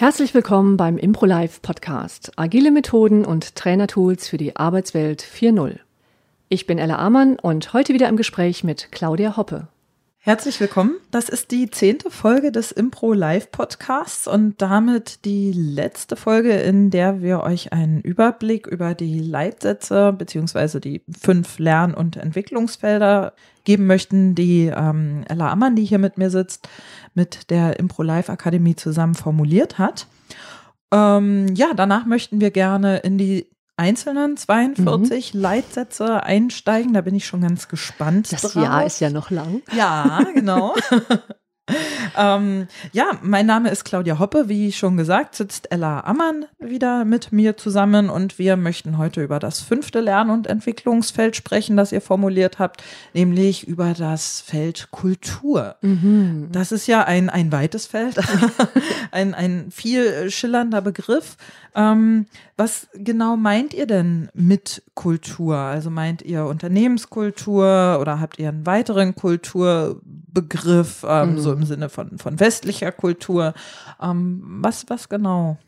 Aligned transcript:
Herzlich 0.00 0.32
willkommen 0.32 0.76
beim 0.76 0.96
ImproLife 0.96 1.58
Podcast. 1.60 2.30
Agile 2.36 2.70
Methoden 2.70 3.24
und 3.24 3.56
Trainertools 3.56 4.28
für 4.28 4.36
die 4.36 4.54
Arbeitswelt 4.54 5.24
4.0. 5.24 5.80
Ich 6.48 6.68
bin 6.68 6.78
Ella 6.78 6.98
Amann 6.98 7.36
und 7.36 7.72
heute 7.72 7.94
wieder 7.94 8.08
im 8.08 8.16
Gespräch 8.16 8.62
mit 8.62 8.92
Claudia 8.92 9.36
Hoppe. 9.36 9.66
Herzlich 10.18 10.60
willkommen. 10.60 10.94
Das 11.10 11.28
ist 11.28 11.50
die 11.50 11.68
zehnte 11.68 12.12
Folge 12.12 12.52
des 12.52 12.70
Impro 12.70 13.12
Live 13.12 13.50
Podcasts 13.50 14.28
und 14.28 14.62
damit 14.62 15.24
die 15.24 15.50
letzte 15.50 16.14
Folge, 16.14 16.52
in 16.52 16.90
der 16.90 17.20
wir 17.20 17.40
euch 17.40 17.72
einen 17.72 18.00
Überblick 18.00 18.68
über 18.68 18.94
die 18.94 19.18
Leitsätze 19.18 20.12
beziehungsweise 20.12 20.80
die 20.80 21.02
fünf 21.10 21.58
Lern- 21.58 21.94
und 21.94 22.16
Entwicklungsfelder 22.16 23.32
geben 23.68 23.84
möchten, 23.86 24.34
die 24.34 24.72
ähm, 24.74 25.24
Ella 25.28 25.52
Ammann, 25.52 25.76
die 25.76 25.84
hier 25.84 25.98
mit 25.98 26.16
mir 26.16 26.30
sitzt, 26.30 26.66
mit 27.12 27.50
der 27.50 27.78
Impro 27.78 28.02
Live 28.02 28.30
Akademie 28.30 28.76
zusammen 28.76 29.14
formuliert 29.14 29.78
hat. 29.78 30.06
Ähm, 30.90 31.54
ja, 31.54 31.74
danach 31.76 32.06
möchten 32.06 32.40
wir 32.40 32.50
gerne 32.50 32.96
in 33.00 33.18
die 33.18 33.46
einzelnen 33.76 34.38
42 34.38 35.34
mhm. 35.34 35.40
Leitsätze 35.40 36.22
einsteigen. 36.22 36.94
Da 36.94 37.02
bin 37.02 37.14
ich 37.14 37.26
schon 37.26 37.42
ganz 37.42 37.68
gespannt. 37.68 38.32
Das 38.32 38.40
drauf. 38.40 38.54
Jahr 38.54 38.86
ist 38.86 39.00
ja 39.00 39.10
noch 39.10 39.30
lang. 39.30 39.60
Ja, 39.76 40.24
genau. 40.34 40.74
ähm, 42.16 42.66
ja, 42.92 43.12
mein 43.22 43.46
Name 43.46 43.70
ist 43.70 43.84
Claudia 43.84 44.18
Hoppe. 44.18 44.48
Wie 44.48 44.72
schon 44.72 44.96
gesagt, 44.96 45.34
sitzt 45.34 45.70
Ella 45.70 46.00
Ammann 46.00 46.46
wieder 46.58 47.04
mit 47.04 47.32
mir 47.32 47.56
zusammen 47.56 48.10
und 48.10 48.38
wir 48.38 48.56
möchten 48.56 48.98
heute 48.98 49.22
über 49.22 49.38
das 49.38 49.60
fünfte 49.60 50.00
Lern- 50.00 50.30
und 50.30 50.46
Entwicklungsfeld 50.46 51.36
sprechen, 51.36 51.76
das 51.76 51.92
ihr 51.92 52.00
formuliert 52.00 52.58
habt, 52.58 52.82
nämlich 53.14 53.66
über 53.66 53.94
das 53.94 54.40
Feld 54.40 54.90
Kultur. 54.90 55.76
Mhm. 55.82 56.48
Das 56.52 56.72
ist 56.72 56.86
ja 56.86 57.04
ein, 57.04 57.30
ein 57.30 57.52
weites 57.52 57.86
Feld, 57.86 58.18
ein, 59.10 59.34
ein 59.34 59.70
viel 59.70 60.30
schillernder 60.30 60.80
Begriff. 60.80 61.36
Ähm, 61.74 62.26
was 62.56 62.88
genau 62.94 63.36
meint 63.36 63.72
ihr 63.72 63.86
denn 63.86 64.30
mit 64.34 64.82
Kultur? 64.94 65.56
Also 65.56 65.90
meint 65.90 66.22
ihr 66.22 66.44
Unternehmenskultur 66.46 67.98
oder 68.00 68.20
habt 68.20 68.38
ihr 68.38 68.48
einen 68.48 68.66
weiteren 68.66 69.14
Kulturbegriff, 69.14 71.04
ähm, 71.08 71.34
mhm. 71.34 71.38
so 71.38 71.57
im 71.58 71.66
Sinne 71.66 71.88
von, 71.88 72.18
von 72.18 72.40
westlicher 72.40 72.92
Kultur? 72.92 73.54
Ähm, 74.00 74.42
was, 74.60 74.86
was 74.88 75.08
genau 75.08 75.58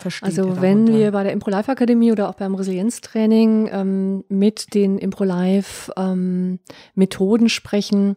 versteht 0.00 0.28
Also 0.28 0.60
wenn 0.60 0.86
wir 0.88 1.12
bei 1.12 1.22
der 1.22 1.32
Impro-Life 1.32 1.70
Akademie 1.70 2.12
oder 2.12 2.28
auch 2.28 2.34
beim 2.34 2.54
Resilienztraining 2.54 3.68
ähm, 3.72 4.24
mit 4.28 4.74
den 4.74 4.98
Impro-Life 4.98 5.92
ähm, 5.96 6.58
Methoden 6.94 7.48
sprechen, 7.48 8.16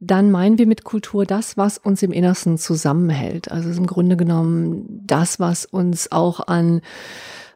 dann 0.00 0.30
meinen 0.30 0.58
wir 0.58 0.66
mit 0.66 0.84
Kultur 0.84 1.24
das, 1.24 1.56
was 1.56 1.78
uns 1.78 2.02
im 2.02 2.12
Innersten 2.12 2.58
zusammenhält. 2.58 3.50
Also 3.50 3.70
im 3.70 3.86
Grunde 3.86 4.16
genommen 4.16 5.02
das, 5.06 5.40
was 5.40 5.64
uns 5.64 6.12
auch 6.12 6.46
an 6.46 6.82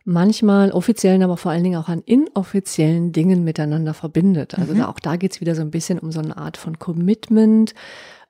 manchmal 0.08 0.70
offiziellen, 0.72 1.22
aber 1.22 1.36
vor 1.36 1.52
allen 1.52 1.62
Dingen 1.62 1.78
auch 1.78 1.90
an 1.90 2.02
inoffiziellen 2.06 3.12
Dingen 3.12 3.44
miteinander 3.44 3.92
verbindet. 3.92 4.58
Also 4.58 4.72
mhm. 4.72 4.78
da, 4.78 4.88
auch 4.88 5.00
da 5.00 5.16
geht's 5.16 5.42
wieder 5.42 5.54
so 5.54 5.60
ein 5.60 5.70
bisschen 5.70 5.98
um 5.98 6.10
so 6.12 6.20
eine 6.20 6.38
Art 6.38 6.56
von 6.56 6.78
Commitment, 6.78 7.74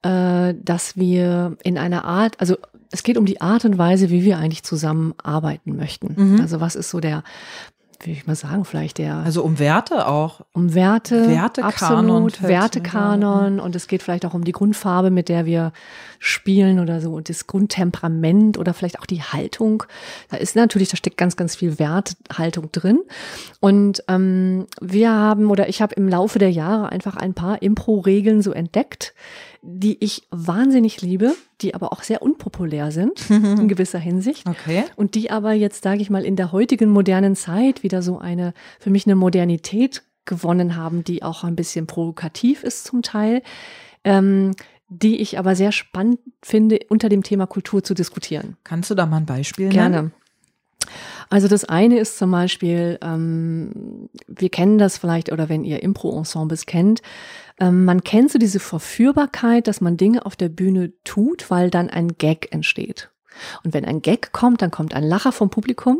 äh, 0.02 0.54
dass 0.62 0.96
wir 0.96 1.56
in 1.62 1.78
einer 1.78 2.04
Art, 2.04 2.40
also 2.40 2.56
es 2.90 3.02
geht 3.02 3.18
um 3.18 3.26
die 3.26 3.40
Art 3.40 3.64
und 3.64 3.78
Weise, 3.78 4.10
wie 4.10 4.24
wir 4.24 4.38
eigentlich 4.38 4.62
zusammenarbeiten 4.62 5.76
möchten. 5.76 6.14
Mhm. 6.16 6.40
Also 6.40 6.60
was 6.60 6.74
ist 6.74 6.90
so 6.90 7.00
der 7.00 7.22
wie 8.00 8.12
ich 8.12 8.28
mal 8.28 8.36
sagen, 8.36 8.64
vielleicht 8.64 8.98
der. 8.98 9.16
Also 9.16 9.42
um 9.42 9.58
Werte 9.58 10.06
auch. 10.06 10.42
Um 10.52 10.74
Werte. 10.74 11.28
Wertekanon. 11.28 12.26
Absolut, 12.26 12.42
Wertekanon. 12.42 13.58
Und 13.58 13.74
es 13.74 13.88
geht 13.88 14.04
vielleicht 14.04 14.24
auch 14.24 14.34
um 14.34 14.44
die 14.44 14.52
Grundfarbe, 14.52 15.10
mit 15.10 15.28
der 15.28 15.46
wir 15.46 15.72
spielen 16.20 16.78
oder 16.78 17.00
so. 17.00 17.12
Und 17.12 17.28
das 17.28 17.48
Grundtemperament 17.48 18.56
oder 18.56 18.72
vielleicht 18.72 19.00
auch 19.00 19.06
die 19.06 19.22
Haltung. 19.22 19.82
Da 20.30 20.36
ist 20.36 20.54
natürlich, 20.54 20.90
da 20.90 20.96
steckt 20.96 21.16
ganz, 21.16 21.36
ganz 21.36 21.56
viel 21.56 21.80
Werthaltung 21.80 22.70
drin. 22.70 23.00
Und 23.58 24.04
ähm, 24.06 24.66
wir 24.80 25.10
haben 25.10 25.50
oder 25.50 25.68
ich 25.68 25.82
habe 25.82 25.94
im 25.96 26.08
Laufe 26.08 26.38
der 26.38 26.52
Jahre 26.52 26.90
einfach 26.90 27.16
ein 27.16 27.34
paar 27.34 27.62
Impro-Regeln 27.62 28.42
so 28.42 28.52
entdeckt, 28.52 29.12
die 29.62 30.02
ich 30.02 30.22
wahnsinnig 30.30 31.02
liebe, 31.02 31.34
die 31.60 31.74
aber 31.74 31.92
auch 31.92 32.02
sehr 32.02 32.22
unpopulär 32.22 32.90
sind 32.90 33.28
in 33.30 33.68
gewisser 33.68 33.98
Hinsicht. 33.98 34.46
Okay. 34.46 34.84
Und 34.96 35.14
die 35.14 35.30
aber 35.30 35.52
jetzt, 35.52 35.82
sage 35.82 36.00
ich 36.00 36.10
mal, 36.10 36.24
in 36.24 36.36
der 36.36 36.52
heutigen 36.52 36.90
modernen 36.90 37.36
Zeit 37.36 37.82
wieder 37.82 38.02
so 38.02 38.18
eine, 38.18 38.54
für 38.78 38.90
mich 38.90 39.06
eine 39.06 39.16
Modernität 39.16 40.02
gewonnen 40.24 40.76
haben, 40.76 41.04
die 41.04 41.22
auch 41.22 41.44
ein 41.44 41.56
bisschen 41.56 41.86
provokativ 41.86 42.62
ist 42.62 42.84
zum 42.84 43.02
Teil, 43.02 43.42
ähm, 44.04 44.54
die 44.88 45.16
ich 45.18 45.38
aber 45.38 45.56
sehr 45.56 45.72
spannend 45.72 46.20
finde, 46.42 46.80
unter 46.88 47.08
dem 47.08 47.22
Thema 47.22 47.46
Kultur 47.46 47.82
zu 47.82 47.94
diskutieren. 47.94 48.56
Kannst 48.64 48.90
du 48.90 48.94
da 48.94 49.06
mal 49.06 49.18
ein 49.18 49.26
Beispiel 49.26 49.68
Gerne. 49.68 49.96
nennen? 49.96 50.12
Also 51.30 51.48
das 51.48 51.64
eine 51.64 51.98
ist 51.98 52.16
zum 52.16 52.30
Beispiel, 52.30 52.98
ähm, 53.02 54.08
wir 54.26 54.48
kennen 54.48 54.78
das 54.78 54.96
vielleicht, 54.96 55.30
oder 55.30 55.48
wenn 55.48 55.64
ihr 55.64 55.82
Impro-Ensembles 55.82 56.64
kennt, 56.64 57.02
ähm, 57.60 57.84
man 57.84 58.04
kennt 58.04 58.30
so 58.30 58.38
diese 58.38 58.60
Verführbarkeit, 58.60 59.66
dass 59.66 59.80
man 59.80 59.96
Dinge 59.96 60.26
auf 60.26 60.36
der 60.36 60.48
Bühne 60.48 60.92
tut, 61.04 61.50
weil 61.50 61.70
dann 61.70 61.90
ein 61.90 62.16
Gag 62.18 62.52
entsteht. 62.52 63.10
Und 63.64 63.74
wenn 63.74 63.84
ein 63.84 64.02
Gag 64.02 64.32
kommt, 64.32 64.62
dann 64.62 64.70
kommt 64.70 64.94
ein 64.94 65.04
Lacher 65.04 65.32
vom 65.32 65.50
Publikum 65.50 65.98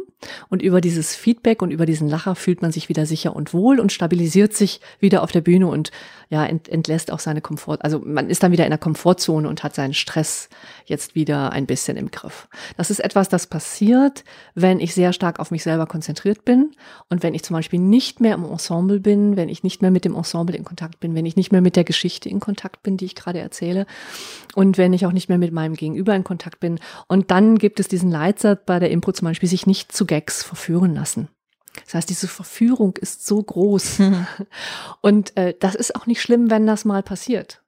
und 0.49 0.63
über 0.63 0.81
dieses 0.81 1.15
Feedback 1.15 1.63
und 1.63 1.71
über 1.71 1.87
diesen 1.87 2.09
Lacher 2.09 2.35
fühlt 2.35 2.61
man 2.63 2.73
sich 2.73 2.89
wieder 2.89 3.07
sicher 3.07 3.37
und 3.37 3.55
wohl 3.55 3.79
und 3.79 3.93
stabilisiert 3.93 4.55
sich 4.55 4.81
wieder 4.99 5.23
auf 5.23 5.31
der 5.31 5.41
Bühne 5.41 5.69
und 5.69 5.91
ja, 6.29 6.45
ent, 6.45 6.69
entlässt 6.69 7.11
auch 7.11 7.21
seine 7.21 7.41
Komfort, 7.41 7.79
also 7.83 8.01
man 8.01 8.29
ist 8.29 8.43
dann 8.43 8.53
wieder 8.53 8.65
in 8.65 8.71
der 8.71 8.79
Komfortzone 8.79 9.49
und 9.49 9.63
hat 9.63 9.75
seinen 9.75 9.95
Stress 9.95 10.49
jetzt 10.85 11.15
wieder 11.15 11.53
ein 11.53 11.67
bisschen 11.67 11.97
im 11.97 12.11
Griff. 12.11 12.49
Das 12.77 12.91
ist 12.91 12.99
etwas, 12.99 13.29
das 13.29 13.47
passiert, 13.47 14.25
wenn 14.55 14.81
ich 14.81 14.93
sehr 14.93 15.13
stark 15.13 15.39
auf 15.39 15.51
mich 15.51 15.63
selber 15.63 15.87
konzentriert 15.87 16.45
bin 16.45 16.73
und 17.09 17.23
wenn 17.23 17.35
ich 17.35 17.45
zum 17.45 17.55
Beispiel 17.55 17.81
nicht 17.81 18.21
mehr 18.21 18.35
im 18.35 18.45
Ensemble 18.45 19.01
bin, 19.01 19.37
wenn 19.37 19.49
ich 19.49 19.63
nicht 19.63 19.81
mehr 19.81 19.91
mit 19.91 20.05
dem 20.05 20.15
Ensemble 20.15 20.57
in 20.57 20.65
Kontakt 20.65 21.01
bin, 21.01 21.15
wenn 21.15 21.27
ich 21.27 21.37
nicht 21.37 21.53
mehr 21.53 21.61
mit 21.63 21.77
der 21.77 21.85
Geschichte 21.85 22.29
in 22.29 22.41
Kontakt 22.41 22.83
bin, 22.83 22.97
die 22.97 23.07
ich 23.07 23.15
gerade 23.15 23.39
erzähle 23.39 23.87
und 24.55 24.77
wenn 24.77 24.93
ich 24.93 25.07
auch 25.07 25.13
nicht 25.13 25.29
mehr 25.29 25.39
mit 25.39 25.53
meinem 25.53 25.75
Gegenüber 25.75 26.15
in 26.15 26.25
Kontakt 26.25 26.61
bin. 26.61 26.81
Und 27.07 27.28
dann 27.31 27.59
gibt 27.59 27.81
es 27.81 27.89
diesen 27.89 28.11
Leitsatz 28.11 28.61
bei 28.67 28.79
der 28.79 28.91
Impro 28.91 29.13
zum 29.13 29.27
Beispiel, 29.27 29.49
sich 29.49 29.67
nicht 29.67 29.93
zu 29.93 30.07
Gags 30.07 30.43
verführen 30.43 30.95
lassen. 30.95 31.29
Das 31.85 31.95
heißt, 31.95 32.11
diese 32.11 32.29
Verführung 32.29 32.97
ist 32.97 33.27
so 33.27 33.43
groß. 33.43 34.01
Und 35.01 35.37
äh, 35.37 35.55
das 35.59 35.75
ist 35.75 35.95
auch 35.95 36.07
nicht 36.07 36.21
schlimm, 36.21 36.51
wenn 36.51 36.67
das 36.67 36.85
mal 36.85 37.03
passiert. 37.03 37.63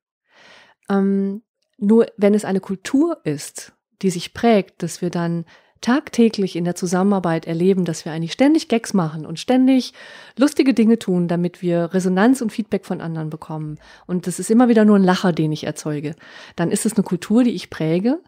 Ähm, 0.88 1.42
nur 1.78 2.06
wenn 2.16 2.34
es 2.34 2.44
eine 2.44 2.60
Kultur 2.60 3.18
ist, 3.24 3.72
die 4.02 4.10
sich 4.10 4.34
prägt, 4.34 4.82
dass 4.82 5.00
wir 5.00 5.10
dann 5.10 5.44
tagtäglich 5.80 6.56
in 6.56 6.64
der 6.64 6.74
Zusammenarbeit 6.74 7.46
erleben, 7.46 7.86
dass 7.86 8.04
wir 8.04 8.12
eigentlich 8.12 8.32
ständig 8.32 8.68
Gags 8.68 8.92
machen 8.92 9.24
und 9.24 9.38
ständig 9.38 9.94
lustige 10.36 10.74
Dinge 10.74 10.98
tun, 10.98 11.26
damit 11.26 11.62
wir 11.62 11.94
Resonanz 11.94 12.42
und 12.42 12.52
Feedback 12.52 12.84
von 12.84 13.00
anderen 13.00 13.30
bekommen. 13.30 13.78
Und 14.06 14.26
das 14.26 14.38
ist 14.38 14.50
immer 14.50 14.68
wieder 14.68 14.84
nur 14.84 14.96
ein 14.96 15.04
Lacher, 15.04 15.32
den 15.32 15.52
ich 15.52 15.64
erzeuge. 15.64 16.16
Dann 16.54 16.70
ist 16.70 16.84
es 16.84 16.96
eine 16.96 17.04
Kultur, 17.04 17.44
die 17.44 17.54
ich 17.54 17.70
präge, 17.70 18.20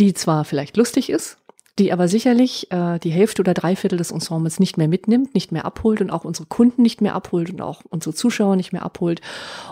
die 0.00 0.14
zwar 0.14 0.44
vielleicht 0.44 0.76
lustig 0.76 1.10
ist, 1.10 1.38
die 1.78 1.92
aber 1.92 2.08
sicherlich 2.08 2.70
äh, 2.72 2.98
die 2.98 3.10
Hälfte 3.10 3.42
oder 3.42 3.54
drei 3.54 3.76
Viertel 3.76 3.98
des 3.98 4.10
Ensembles 4.10 4.58
nicht 4.58 4.76
mehr 4.76 4.88
mitnimmt, 4.88 5.34
nicht 5.34 5.52
mehr 5.52 5.64
abholt 5.64 6.00
und 6.00 6.10
auch 6.10 6.24
unsere 6.24 6.46
Kunden 6.46 6.82
nicht 6.82 7.00
mehr 7.00 7.14
abholt 7.14 7.50
und 7.50 7.60
auch 7.60 7.82
unsere 7.88 8.14
Zuschauer 8.14 8.56
nicht 8.56 8.72
mehr 8.72 8.82
abholt. 8.82 9.20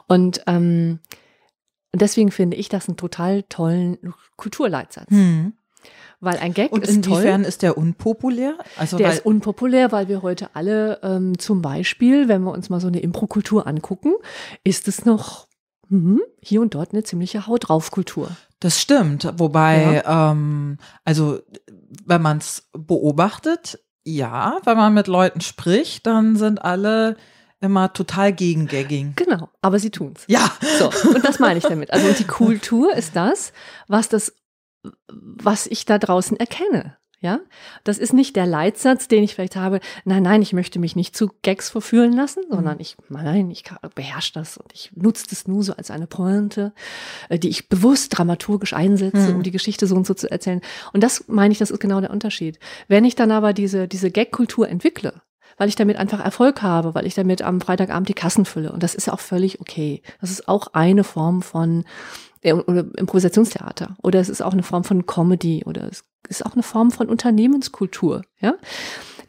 Und 0.07 0.43
ähm, 0.47 1.01
deswegen 1.95 2.31
finde 2.31 2.57
ich 2.57 2.69
das 2.69 2.89
einen 2.89 2.97
total 2.97 3.43
tollen 3.45 3.99
Kulturleitsatz. 4.37 5.11
Hm. 5.11 5.55
Weil 6.21 6.39
ein 6.39 6.53
Gag 6.53 6.73
und 6.73 6.83
ist 6.83 6.95
inwiefern 6.95 7.43
toll. 7.43 7.49
ist 7.49 7.63
der 7.63 7.79
unpopulär? 7.79 8.59
Also 8.77 8.97
der 8.97 9.13
ist 9.13 9.25
unpopulär, 9.25 9.93
weil 9.93 10.09
wir 10.09 10.23
heute 10.23 10.51
alle 10.55 10.99
ähm, 11.03 11.39
zum 11.39 11.63
Beispiel, 11.63 12.29
wenn 12.29 12.43
wir 12.43 12.53
uns 12.53 12.71
mal 12.71 12.81
so 12.81 12.89
eine 12.89 13.01
Improkultur 13.01 13.67
angucken, 13.67 14.15
ist 14.65 14.89
es 14.89 15.05
noch 15.05 15.48
Mhm. 15.89 16.21
Hier 16.41 16.61
und 16.61 16.75
dort 16.75 16.93
eine 16.93 17.03
ziemliche 17.03 17.47
Haut 17.47 17.69
drauf 17.69 17.91
Kultur. 17.91 18.31
Das 18.61 18.81
stimmt. 18.81 19.33
Wobei, 19.37 20.03
ja. 20.05 20.33
ähm, 20.33 20.79
also 21.05 21.41
wenn 22.05 22.23
man 22.23 22.39
es 22.39 22.69
beobachtet, 22.73 23.79
ja, 24.05 24.59
wenn 24.65 24.77
man 24.77 24.95
mit 24.95 25.07
Leuten 25.07 25.41
spricht, 25.41 26.07
dann 26.07 26.37
sind 26.37 26.63
alle 26.63 27.17
immer 27.61 27.93
total 27.93 28.33
gegen 28.33 28.67
Gagging. 28.67 29.15
Genau, 29.17 29.49
aber 29.63 29.79
sie 29.79 29.91
tun's. 29.91 30.25
Ja. 30.29 30.51
So, 30.79 30.91
und 31.11 31.25
das 31.25 31.39
meine 31.39 31.59
ich 31.59 31.65
damit. 31.65 31.93
Also 31.93 32.13
die 32.13 32.27
Kultur 32.27 32.95
ist 32.95 33.17
das, 33.17 33.53
was 33.89 34.09
das, 34.09 34.33
was 35.09 35.67
ich 35.67 35.85
da 35.85 35.99
draußen 35.99 36.39
erkenne. 36.39 36.98
Ja, 37.21 37.41
das 37.83 37.99
ist 37.99 38.13
nicht 38.13 38.37
der 38.37 38.47
Leitsatz, 38.47 39.09
den 39.09 39.25
ich 39.25 39.35
vielleicht 39.35 39.57
habe. 39.57 39.81
Nein, 40.05 40.23
nein, 40.23 40.41
ich 40.41 40.53
möchte 40.53 40.79
mich 40.79 40.95
nicht 40.95 41.17
zu 41.17 41.31
Gags 41.43 41.69
verführen 41.69 42.13
lassen, 42.13 42.45
sondern 42.49 42.75
mhm. 42.75 42.81
ich, 42.81 42.97
nein, 43.09 43.51
ich 43.51 43.65
beherrsche 43.97 44.35
das 44.35 44.57
und 44.57 44.73
ich 44.73 44.93
nutze 44.95 45.27
das 45.29 45.49
nur 45.49 45.65
so 45.65 45.73
als 45.73 45.91
eine 45.91 46.07
Pointe, 46.07 46.73
äh, 47.29 47.37
die 47.37 47.49
ich 47.49 47.69
bewusst 47.69 48.17
dramaturgisch 48.17 48.73
einsetze, 48.73 49.31
mhm. 49.31 49.37
um 49.37 49.43
die 49.43 49.51
Geschichte 49.51 49.89
so 49.89 49.97
und 49.97 50.07
so 50.07 50.15
zu 50.15 50.31
erzählen. 50.31 50.61
Und 50.93 51.03
das 51.03 51.25
meine 51.27 51.51
ich, 51.51 51.59
das 51.59 51.73
ist 51.73 51.81
genau 51.81 52.01
der 52.01 52.11
Unterschied. 52.11 52.61
Wenn 52.87 53.05
ich 53.05 53.17
dann 53.17 53.33
aber 53.33 53.53
diese, 53.53 53.89
diese 53.89 54.13
Gag-Kultur 54.13 54.69
entwickle, 54.69 55.21
weil 55.57 55.69
ich 55.69 55.75
damit 55.75 55.97
einfach 55.97 56.25
Erfolg 56.25 56.63
habe, 56.63 56.95
weil 56.95 57.05
ich 57.05 57.15
damit 57.15 57.43
am 57.43 57.61
Freitagabend 57.61 58.09
die 58.09 58.15
Kassen 58.15 58.45
fülle. 58.45 58.71
Und 58.71 58.85
das 58.85 58.95
ist 58.95 59.09
ja 59.09 59.13
auch 59.13 59.21
völlig 59.21 59.61
okay. 59.61 60.03
Das 60.21 60.31
ist 60.31 60.47
auch 60.47 60.69
eine 60.73 61.03
Form 61.03 61.43
von 61.43 61.85
oder 62.45 62.87
Improvisationstheater 62.97 63.97
oder 64.03 64.21
es 64.21 64.29
ist 64.29 64.43
auch 64.43 64.53
eine 64.53 64.63
Form 64.63 64.85
von 64.85 65.07
Comedy 65.07 65.65
oder 65.65 65.89
es 65.89 66.05
ist 66.29 66.45
auch 66.45 66.55
eine 66.55 66.63
Form 66.63 66.91
von 66.91 67.09
Unternehmenskultur, 67.09 68.23
ja. 68.41 68.55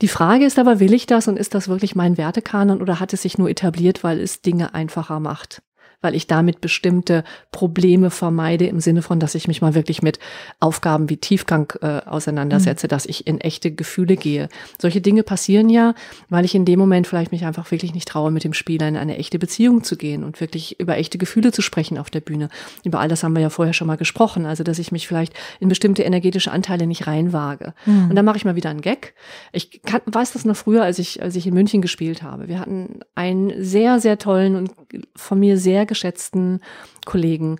Die 0.01 0.07
Frage 0.07 0.45
ist 0.45 0.57
aber, 0.57 0.79
will 0.79 0.93
ich 0.93 1.07
das 1.07 1.27
und 1.27 1.37
ist 1.37 1.53
das 1.53 1.67
wirklich 1.67 1.93
mein 1.93 2.17
Wertekanon 2.17 2.81
oder 2.81 3.01
hat 3.01 3.11
es 3.11 3.23
sich 3.23 3.37
nur 3.37 3.49
etabliert, 3.49 4.01
weil 4.01 4.21
es 4.21 4.41
Dinge 4.41 4.73
einfacher 4.73 5.19
macht? 5.19 5.61
Weil 6.01 6.15
ich 6.15 6.27
damit 6.27 6.61
bestimmte 6.61 7.23
Probleme 7.51 8.09
vermeide 8.09 8.65
im 8.65 8.79
Sinne 8.79 9.01
von, 9.01 9.19
dass 9.19 9.35
ich 9.35 9.47
mich 9.47 9.61
mal 9.61 9.75
wirklich 9.75 10.01
mit 10.01 10.19
Aufgaben 10.59 11.09
wie 11.09 11.17
Tiefgang 11.17 11.73
äh, 11.81 12.01
auseinandersetze, 12.05 12.87
mhm. 12.87 12.89
dass 12.89 13.05
ich 13.05 13.27
in 13.27 13.41
echte 13.41 13.71
Gefühle 13.71 14.15
gehe. 14.15 14.49
Solche 14.79 15.01
Dinge 15.01 15.23
passieren 15.23 15.69
ja, 15.69 15.93
weil 16.29 16.45
ich 16.45 16.55
in 16.55 16.65
dem 16.65 16.79
Moment 16.79 17.07
vielleicht 17.07 17.31
mich 17.31 17.45
einfach 17.45 17.69
wirklich 17.71 17.93
nicht 17.93 18.07
traue, 18.07 18.31
mit 18.31 18.43
dem 18.43 18.53
Spieler 18.53 18.87
in 18.87 18.97
eine 18.97 19.17
echte 19.17 19.39
Beziehung 19.39 19.83
zu 19.83 19.97
gehen 19.97 20.23
und 20.23 20.39
wirklich 20.39 20.79
über 20.79 20.97
echte 20.97 21.17
Gefühle 21.17 21.51
zu 21.51 21.61
sprechen 21.61 21.97
auf 21.97 22.09
der 22.09 22.21
Bühne. 22.21 22.49
Über 22.83 22.99
all 22.99 23.09
das 23.09 23.23
haben 23.23 23.33
wir 23.33 23.41
ja 23.41 23.49
vorher 23.49 23.73
schon 23.73 23.87
mal 23.87 23.97
gesprochen. 23.97 24.45
Also, 24.45 24.63
dass 24.63 24.79
ich 24.79 24.91
mich 24.91 25.07
vielleicht 25.07 25.33
in 25.59 25.69
bestimmte 25.69 26.03
energetische 26.03 26.51
Anteile 26.51 26.87
nicht 26.87 27.07
reinwage. 27.07 27.73
Mhm. 27.85 28.09
Und 28.09 28.15
dann 28.15 28.25
mache 28.25 28.37
ich 28.37 28.45
mal 28.45 28.55
wieder 28.55 28.69
einen 28.69 28.81
Gag. 28.81 29.13
Ich 29.51 29.81
kann, 29.81 30.01
weiß 30.05 30.33
das 30.33 30.45
noch 30.45 30.55
früher, 30.55 30.83
als 30.83 30.99
ich, 30.99 31.21
als 31.21 31.35
ich 31.35 31.45
in 31.45 31.53
München 31.53 31.81
gespielt 31.81 32.23
habe. 32.23 32.47
Wir 32.47 32.59
hatten 32.59 33.01
einen 33.15 33.63
sehr, 33.63 33.99
sehr 33.99 34.17
tollen 34.17 34.55
und 34.55 34.71
von 35.15 35.39
mir 35.39 35.57
sehr 35.57 35.85
geschätzten 35.89 36.61
Kollegen. 37.05 37.59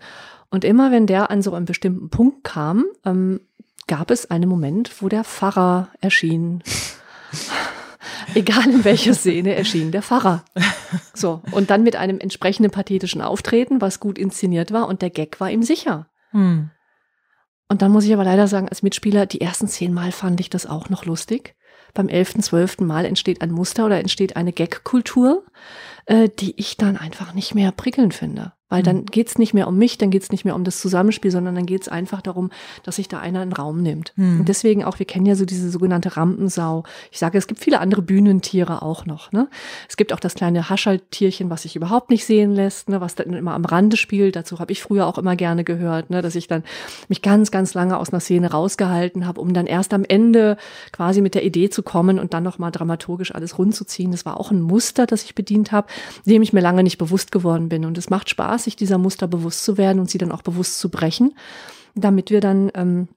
Und 0.49 0.63
immer 0.63 0.91
wenn 0.91 1.05
der 1.05 1.29
an 1.29 1.41
so 1.41 1.53
einen 1.53 1.65
bestimmten 1.65 2.09
Punkt 2.09 2.45
kam, 2.45 2.85
ähm, 3.05 3.41
gab 3.87 4.11
es 4.11 4.31
einen 4.31 4.47
Moment, 4.47 5.01
wo 5.01 5.09
der 5.09 5.25
Pfarrer 5.25 5.89
erschien. 5.99 6.63
Egal 8.35 8.69
in 8.69 8.85
welcher 8.85 9.13
Szene 9.13 9.55
erschien 9.55 9.91
der 9.91 10.01
Pfarrer. 10.01 10.45
So. 11.13 11.41
Und 11.51 11.69
dann 11.69 11.83
mit 11.83 11.95
einem 11.95 12.19
entsprechenden 12.19 12.71
pathetischen 12.71 13.21
Auftreten, 13.21 13.81
was 13.81 13.99
gut 13.99 14.17
inszeniert 14.17 14.71
war 14.71 14.87
und 14.87 15.01
der 15.01 15.09
Gag 15.09 15.39
war 15.39 15.49
ihm 15.49 15.63
sicher. 15.63 16.07
Hm. 16.31 16.69
Und 17.67 17.81
dann 17.81 17.91
muss 17.91 18.05
ich 18.05 18.13
aber 18.13 18.23
leider 18.23 18.47
sagen, 18.47 18.69
als 18.69 18.83
Mitspieler, 18.83 19.25
die 19.25 19.41
ersten 19.41 19.67
zehn 19.67 19.93
Mal 19.93 20.11
fand 20.11 20.39
ich 20.39 20.49
das 20.49 20.65
auch 20.65 20.89
noch 20.89 21.05
lustig. 21.05 21.55
Beim 21.93 22.09
elften, 22.09 22.41
zwölften 22.41 22.85
Mal 22.85 23.05
entsteht 23.05 23.41
ein 23.41 23.51
Muster 23.51 23.85
oder 23.85 23.99
entsteht 23.99 24.35
eine 24.35 24.53
Gag-Kultur, 24.53 25.43
äh, 26.05 26.29
die 26.29 26.59
ich 26.59 26.77
dann 26.77 26.97
einfach 26.97 27.33
nicht 27.33 27.55
mehr 27.55 27.71
prickelnd 27.71 28.13
finde. 28.13 28.53
Weil 28.69 28.83
dann 28.83 28.97
mhm. 28.97 29.05
geht's 29.07 29.39
nicht 29.39 29.55
mehr 29.55 29.67
um 29.67 29.77
mich, 29.77 29.97
dann 29.97 30.11
geht's 30.11 30.31
nicht 30.31 30.45
mehr 30.45 30.55
um 30.55 30.63
das 30.63 30.79
Zusammenspiel, 30.79 31.31
sondern 31.31 31.55
dann 31.55 31.65
geht's 31.65 31.89
einfach 31.89 32.21
darum, 32.21 32.51
dass 32.83 32.97
sich 32.97 33.07
da 33.07 33.19
einer 33.19 33.41
einen 33.41 33.51
Raum 33.51 33.81
nimmt. 33.81 34.13
Mhm. 34.15 34.41
Und 34.41 34.49
deswegen 34.49 34.83
auch, 34.83 34.99
wir 34.99 35.07
kennen 35.07 35.25
ja 35.25 35.35
so 35.35 35.45
diese 35.45 35.71
sogenannte 35.71 36.15
Rampensau. 36.15 36.83
Ich 37.11 37.17
sage, 37.17 37.37
es 37.39 37.47
gibt 37.47 37.59
viele 37.59 37.79
andere 37.79 38.03
Bühnentiere 38.03 38.83
auch 38.83 39.07
noch. 39.07 39.31
Ne? 39.31 39.49
Es 39.87 39.97
gibt 39.97 40.13
auch 40.13 40.19
das 40.19 40.35
kleine 40.35 40.69
Haschaltierchen, 40.69 41.49
was 41.49 41.63
sich 41.63 41.75
überhaupt 41.75 42.11
nicht 42.11 42.25
sehen 42.25 42.53
lässt, 42.53 42.89
ne? 42.89 43.01
was 43.01 43.15
dann 43.15 43.33
immer 43.33 43.55
am 43.55 43.65
Rande 43.65 43.97
spielt. 43.97 44.35
Dazu 44.35 44.59
habe 44.59 44.71
ich 44.71 44.83
früher 44.83 45.07
auch 45.07 45.17
immer 45.17 45.35
gerne 45.35 45.63
gehört, 45.63 46.11
ne? 46.11 46.21
dass 46.21 46.35
ich 46.35 46.47
dann 46.47 46.63
mich 47.07 47.23
ganz, 47.23 47.49
ganz 47.49 47.73
lange 47.73 47.97
aus 47.97 48.11
einer 48.11 48.19
Szene 48.19 48.51
rausgehalten 48.51 49.25
habe, 49.25 49.41
um 49.41 49.53
dann 49.53 49.65
erst 49.65 49.95
am 49.95 50.05
Ende 50.05 50.57
quasi 50.91 51.21
mit 51.21 51.33
der 51.33 51.43
Idee 51.43 51.71
zu 51.71 51.81
kommen 51.81 52.19
und 52.19 52.35
dann 52.35 52.43
nochmal 52.43 52.71
dramaturgisch 52.71 53.33
alles 53.33 53.57
rundzuziehen. 53.57 54.11
Das 54.11 54.25
war 54.25 54.39
auch 54.39 54.51
ein 54.51 54.61
Muster, 54.61 55.07
das 55.07 55.23
ich 55.23 55.33
bedient 55.33 55.71
habe, 55.71 55.87
dem 56.27 56.43
ich 56.43 56.53
mir 56.53 56.61
lange 56.61 56.83
nicht 56.83 56.99
bewusst 56.99 57.31
geworden 57.31 57.67
bin. 57.67 57.85
Und 57.85 57.97
es 57.97 58.11
macht 58.11 58.29
Spaß 58.29 58.58
Spaß, 58.59 58.63
sich 58.65 58.75
dieser 58.75 58.97
Muster 58.97 59.27
bewusst 59.27 59.63
zu 59.63 59.77
werden 59.77 59.99
und 59.99 60.09
sie 60.09 60.17
dann 60.17 60.31
auch 60.31 60.41
bewusst 60.41 60.79
zu 60.79 60.89
brechen, 60.89 61.33
damit 61.95 62.29
wir 62.29 62.41
dann 62.41 62.71
ähm, 62.75 63.07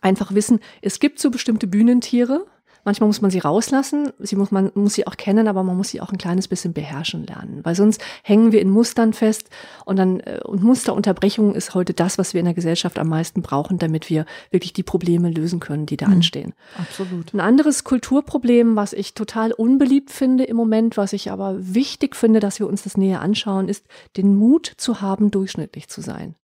einfach 0.00 0.34
wissen, 0.34 0.60
es 0.82 1.00
gibt 1.00 1.18
so 1.18 1.30
bestimmte 1.30 1.66
Bühnentiere. 1.66 2.46
Manchmal 2.86 3.08
muss 3.08 3.20
man 3.20 3.32
sie 3.32 3.40
rauslassen, 3.40 4.12
sie 4.20 4.36
muss, 4.36 4.52
man 4.52 4.70
muss 4.74 4.94
sie 4.94 5.08
auch 5.08 5.16
kennen, 5.16 5.48
aber 5.48 5.64
man 5.64 5.76
muss 5.76 5.88
sie 5.88 6.00
auch 6.00 6.12
ein 6.12 6.18
kleines 6.18 6.46
bisschen 6.46 6.72
beherrschen 6.72 7.26
lernen, 7.26 7.60
weil 7.64 7.74
sonst 7.74 8.00
hängen 8.22 8.52
wir 8.52 8.62
in 8.62 8.70
Mustern 8.70 9.12
fest 9.12 9.50
und 9.84 9.96
dann 9.96 10.20
äh, 10.20 10.40
und 10.44 10.62
Musterunterbrechung 10.62 11.56
ist 11.56 11.74
heute 11.74 11.94
das, 11.94 12.16
was 12.16 12.32
wir 12.32 12.38
in 12.38 12.44
der 12.44 12.54
Gesellschaft 12.54 12.98
am 13.00 13.08
meisten 13.08 13.42
brauchen, 13.42 13.78
damit 13.78 14.08
wir 14.08 14.24
wirklich 14.52 14.72
die 14.72 14.84
Probleme 14.84 15.30
lösen 15.30 15.58
können, 15.58 15.86
die 15.86 15.96
da 15.96 16.06
mhm. 16.06 16.12
anstehen. 16.14 16.54
Absolut. 16.78 17.34
Ein 17.34 17.40
anderes 17.40 17.82
Kulturproblem, 17.82 18.76
was 18.76 18.92
ich 18.92 19.14
total 19.14 19.50
unbeliebt 19.50 20.10
finde 20.10 20.44
im 20.44 20.56
Moment, 20.56 20.96
was 20.96 21.12
ich 21.12 21.32
aber 21.32 21.56
wichtig 21.58 22.14
finde, 22.14 22.38
dass 22.38 22.60
wir 22.60 22.68
uns 22.68 22.84
das 22.84 22.96
näher 22.96 23.20
anschauen, 23.20 23.68
ist 23.68 23.84
den 24.16 24.36
Mut 24.36 24.70
zu 24.76 25.00
haben, 25.00 25.32
durchschnittlich 25.32 25.88
zu 25.88 26.00
sein. 26.00 26.36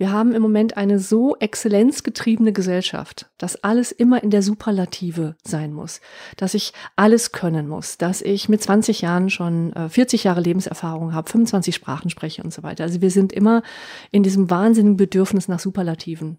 Wir 0.00 0.12
haben 0.12 0.32
im 0.32 0.42
Moment 0.42 0.76
eine 0.76 1.00
so 1.00 1.36
exzellenzgetriebene 1.40 2.52
Gesellschaft, 2.52 3.26
dass 3.36 3.64
alles 3.64 3.90
immer 3.90 4.22
in 4.22 4.30
der 4.30 4.42
Superlative 4.42 5.34
sein 5.42 5.72
muss, 5.72 6.00
dass 6.36 6.54
ich 6.54 6.72
alles 6.94 7.32
können 7.32 7.66
muss, 7.66 7.98
dass 7.98 8.22
ich 8.22 8.48
mit 8.48 8.62
20 8.62 9.00
Jahren 9.00 9.28
schon 9.28 9.72
äh, 9.72 9.88
40 9.88 10.22
Jahre 10.22 10.40
Lebenserfahrung 10.40 11.14
habe, 11.14 11.28
25 11.28 11.74
Sprachen 11.74 12.10
spreche 12.10 12.44
und 12.44 12.54
so 12.54 12.62
weiter. 12.62 12.84
Also 12.84 13.00
wir 13.00 13.10
sind 13.10 13.32
immer 13.32 13.64
in 14.12 14.22
diesem 14.22 14.48
wahnsinnigen 14.48 14.96
Bedürfnis 14.96 15.48
nach 15.48 15.58
Superlativen. 15.58 16.38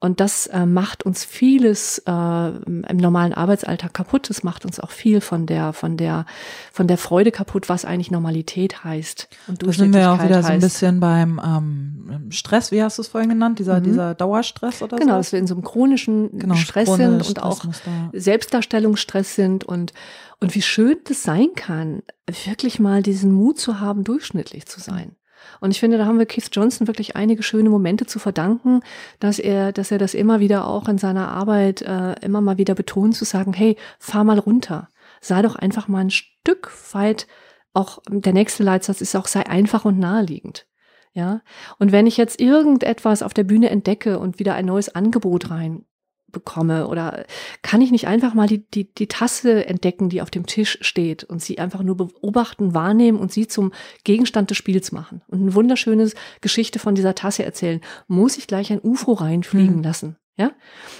Und 0.00 0.20
das 0.20 0.46
äh, 0.48 0.66
macht 0.66 1.04
uns 1.04 1.24
vieles 1.24 1.98
äh, 2.06 2.10
im 2.10 2.96
normalen 2.96 3.32
Arbeitsalltag 3.32 3.94
kaputt. 3.94 4.28
Das 4.28 4.42
macht 4.42 4.66
uns 4.66 4.78
auch 4.78 4.90
viel 4.90 5.22
von 5.22 5.46
der, 5.46 5.72
von 5.72 5.96
der, 5.96 6.26
von 6.72 6.86
der 6.86 6.98
Freude 6.98 7.32
kaputt, 7.32 7.70
was 7.70 7.86
eigentlich 7.86 8.10
Normalität 8.10 8.84
heißt. 8.84 9.28
Und 9.46 9.62
da 9.62 9.72
sind 9.72 9.94
wir 9.94 10.12
auch 10.12 10.22
wieder 10.22 10.36
heißt. 10.36 10.46
so 10.46 10.52
ein 10.52 10.60
bisschen 10.60 11.00
beim 11.00 11.40
ähm, 11.42 12.30
Stress, 12.30 12.70
wie 12.70 12.82
hast 12.82 12.98
du 12.98 13.02
es 13.02 13.08
vorhin 13.08 13.30
genannt, 13.30 13.58
dieser, 13.58 13.80
mhm. 13.80 13.84
dieser 13.84 14.14
Dauerstress 14.14 14.82
oder 14.82 14.98
so? 14.98 15.02
Genau, 15.02 15.16
dass 15.16 15.32
wir 15.32 15.38
in 15.38 15.46
so 15.46 15.54
einem 15.54 15.64
chronischen 15.64 16.38
genau, 16.38 16.56
Stress 16.56 16.94
sind 16.96 17.26
und 17.26 17.42
auch 17.42 17.64
Selbstdarstellungsstress 18.12 19.34
sind 19.34 19.64
und, 19.64 19.94
und 20.38 20.54
wie 20.54 20.62
schön 20.62 20.98
das 21.04 21.22
sein 21.22 21.48
kann, 21.56 22.02
wirklich 22.44 22.78
mal 22.78 23.02
diesen 23.02 23.32
Mut 23.32 23.58
zu 23.58 23.80
haben, 23.80 24.04
durchschnittlich 24.04 24.66
zu 24.66 24.80
sein. 24.80 25.16
Und 25.60 25.70
ich 25.70 25.80
finde, 25.80 25.98
da 25.98 26.06
haben 26.06 26.18
wir 26.18 26.26
Keith 26.26 26.48
Johnson 26.52 26.86
wirklich 26.86 27.16
einige 27.16 27.42
schöne 27.42 27.70
Momente 27.70 28.06
zu 28.06 28.18
verdanken, 28.18 28.80
dass 29.20 29.38
er, 29.38 29.72
dass 29.72 29.90
er 29.90 29.98
das 29.98 30.14
immer 30.14 30.40
wieder 30.40 30.66
auch 30.66 30.88
in 30.88 30.98
seiner 30.98 31.28
Arbeit 31.28 31.82
äh, 31.82 32.14
immer 32.20 32.40
mal 32.40 32.58
wieder 32.58 32.74
betont, 32.74 33.16
zu 33.16 33.24
sagen, 33.24 33.52
hey, 33.52 33.76
fahr 33.98 34.24
mal 34.24 34.38
runter. 34.38 34.88
Sei 35.20 35.42
doch 35.42 35.56
einfach 35.56 35.88
mal 35.88 36.00
ein 36.00 36.10
Stück 36.10 36.72
weit, 36.92 37.26
auch 37.72 37.98
der 38.08 38.32
nächste 38.32 38.62
Leitsatz 38.62 39.00
ist 39.00 39.16
auch, 39.16 39.26
sei 39.26 39.46
einfach 39.46 39.84
und 39.84 39.98
naheliegend. 39.98 40.66
Ja. 41.12 41.42
Und 41.78 41.92
wenn 41.92 42.06
ich 42.06 42.16
jetzt 42.16 42.40
irgendetwas 42.40 43.22
auf 43.22 43.34
der 43.34 43.44
Bühne 43.44 43.70
entdecke 43.70 44.18
und 44.18 44.38
wieder 44.38 44.54
ein 44.54 44.66
neues 44.66 44.94
Angebot 44.94 45.50
rein 45.50 45.84
bekomme? 46.34 46.88
Oder 46.88 47.24
kann 47.62 47.80
ich 47.80 47.90
nicht 47.90 48.06
einfach 48.06 48.34
mal 48.34 48.46
die, 48.46 48.68
die, 48.70 48.92
die 48.92 49.06
Tasse 49.06 49.64
entdecken, 49.66 50.10
die 50.10 50.20
auf 50.20 50.30
dem 50.30 50.44
Tisch 50.44 50.76
steht 50.82 51.24
und 51.24 51.40
sie 51.40 51.58
einfach 51.58 51.82
nur 51.82 51.96
beobachten, 51.96 52.74
wahrnehmen 52.74 53.18
und 53.18 53.32
sie 53.32 53.48
zum 53.48 53.72
Gegenstand 54.04 54.50
des 54.50 54.58
Spiels 54.58 54.92
machen? 54.92 55.22
Und 55.28 55.40
eine 55.40 55.54
wunderschöne 55.54 56.10
Geschichte 56.42 56.78
von 56.78 56.94
dieser 56.94 57.14
Tasse 57.14 57.44
erzählen. 57.44 57.80
Muss 58.06 58.36
ich 58.36 58.46
gleich 58.46 58.70
ein 58.70 58.80
UFO 58.82 59.14
reinfliegen 59.14 59.76
mhm. 59.76 59.82
lassen? 59.82 60.16
Ja? 60.36 60.52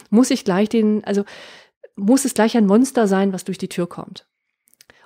Muss 0.08 0.30
ich 0.30 0.44
gleich 0.44 0.70
den, 0.70 1.04
also 1.04 1.24
muss 1.96 2.24
es 2.24 2.32
gleich 2.32 2.56
ein 2.56 2.66
Monster 2.66 3.06
sein, 3.06 3.32
was 3.32 3.44
durch 3.44 3.58
die 3.58 3.68
Tür 3.68 3.86
kommt? 3.86 4.26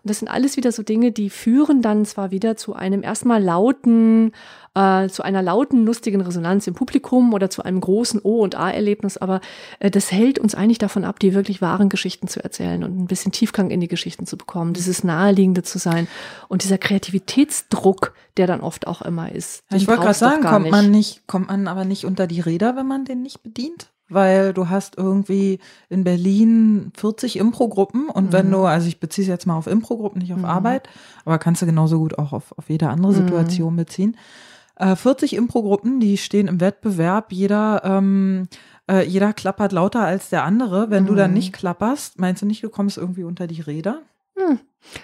Und 0.03 0.11
das 0.11 0.21
sind 0.21 0.29
alles 0.29 0.57
wieder 0.57 0.73
so 0.73 0.83
Dinge, 0.83 1.13
die 1.13 1.31
führen 1.31 1.83
dann 1.83 2.05
zwar 2.05 2.31
wieder 2.31 2.57
zu 2.57 2.75
einem 2.75 3.03
erstmal 3.03 3.43
lauten, 3.43 4.33
äh, 4.75 5.09
zu 5.09 5.23
einer 5.23 5.43
lauten, 5.43 5.85
lustigen 5.85 6.21
Resonanz 6.21 6.67
im 6.67 6.75
Publikum 6.75 7.33
oder 7.35 7.51
zu 7.51 7.63
einem 7.65 7.81
großen 7.81 8.21
O- 8.23 8.43
und 8.43 8.55
A-Erlebnis, 8.55 9.17
aber 9.17 9.41
äh, 9.81 9.91
das 9.91 10.13
hält 10.13 10.39
uns 10.39 10.55
eigentlich 10.55 10.79
davon 10.79 11.05
ab, 11.05 11.19
die 11.19 11.35
wirklich 11.35 11.61
wahren 11.61 11.89
Geschichten 11.89 12.29
zu 12.29 12.43
erzählen 12.43 12.85
und 12.85 12.99
ein 12.99 13.07
bisschen 13.07 13.33
Tiefgang 13.33 13.71
in 13.71 13.81
die 13.81 13.89
Geschichten 13.89 14.27
zu 14.27 14.37
bekommen, 14.37 14.75
dieses 14.75 15.03
Naheliegende 15.03 15.63
zu 15.63 15.79
sein 15.79 16.07
und 16.49 16.63
dieser 16.63 16.79
Kreativitätsdruck, 16.79 18.15
der 18.37 18.47
dann 18.47 18.61
oft 18.61 18.87
auch 18.87 19.03
immer 19.03 19.33
ist. 19.33 19.65
Ich 19.75 19.89
wollte 19.89 20.03
gerade 20.03 20.15
sagen, 20.15 20.43
kommt 20.43 20.65
nicht. 20.65 20.71
man 20.71 20.91
nicht, 20.91 21.27
kommt 21.27 21.49
man 21.49 21.67
aber 21.67 21.85
nicht 21.85 22.05
unter 22.05 22.27
die 22.27 22.41
Räder, 22.41 22.77
wenn 22.77 22.87
man 22.87 23.05
den 23.05 23.23
nicht 23.23 23.43
bedient? 23.43 23.91
Weil 24.09 24.53
du 24.53 24.69
hast 24.69 24.97
irgendwie 24.97 25.59
in 25.89 26.05
Berlin 26.05 26.93
40 26.97 27.39
Impro-Gruppen 27.39 28.09
und 28.09 28.27
mhm. 28.27 28.33
wenn 28.33 28.51
du, 28.51 28.65
also 28.65 28.89
ich 28.89 29.01
beziehe 29.01 29.25
es 29.25 29.29
jetzt 29.29 29.47
mal 29.47 29.57
auf 29.57 29.67
Impro-Gruppen, 29.67 30.21
nicht 30.21 30.33
auf 30.33 30.39
mhm. 30.39 30.45
Arbeit, 30.45 30.89
aber 31.25 31.39
kannst 31.39 31.63
du 31.63 31.67
genauso 31.67 31.99
gut 31.99 32.19
auch 32.19 32.33
auf, 32.33 32.57
auf 32.57 32.69
jede 32.69 32.89
andere 32.89 33.13
mhm. 33.13 33.17
Situation 33.17 33.73
mhm. 33.75 33.77
beziehen. 33.77 34.17
Äh, 34.77 34.97
40 34.97 35.35
Impro-Gruppen, 35.35 36.01
die 36.01 36.17
stehen 36.17 36.49
im 36.49 36.61
Wettbewerb, 36.61 37.33
jeder, 37.33 37.83
ähm, 37.85 38.49
äh, 38.91 39.05
jeder 39.05 39.33
klappert 39.33 39.73
lauter 39.73 40.01
als 40.01 40.31
der 40.31 40.45
andere. 40.45 40.91
Wenn 40.91 41.07
du 41.07 41.15
dann 41.15 41.33
mhm. 41.33 41.37
nicht 41.37 41.53
klapperst, 41.53 42.19
meinst 42.19 42.43
du 42.43 42.47
nicht, 42.47 42.63
du 42.63 42.71
kommst 42.71 42.97
irgendwie 42.97 43.25
unter 43.25 43.47
die 43.47 43.61
Räder? 43.61 44.03
Hm. 44.37 44.61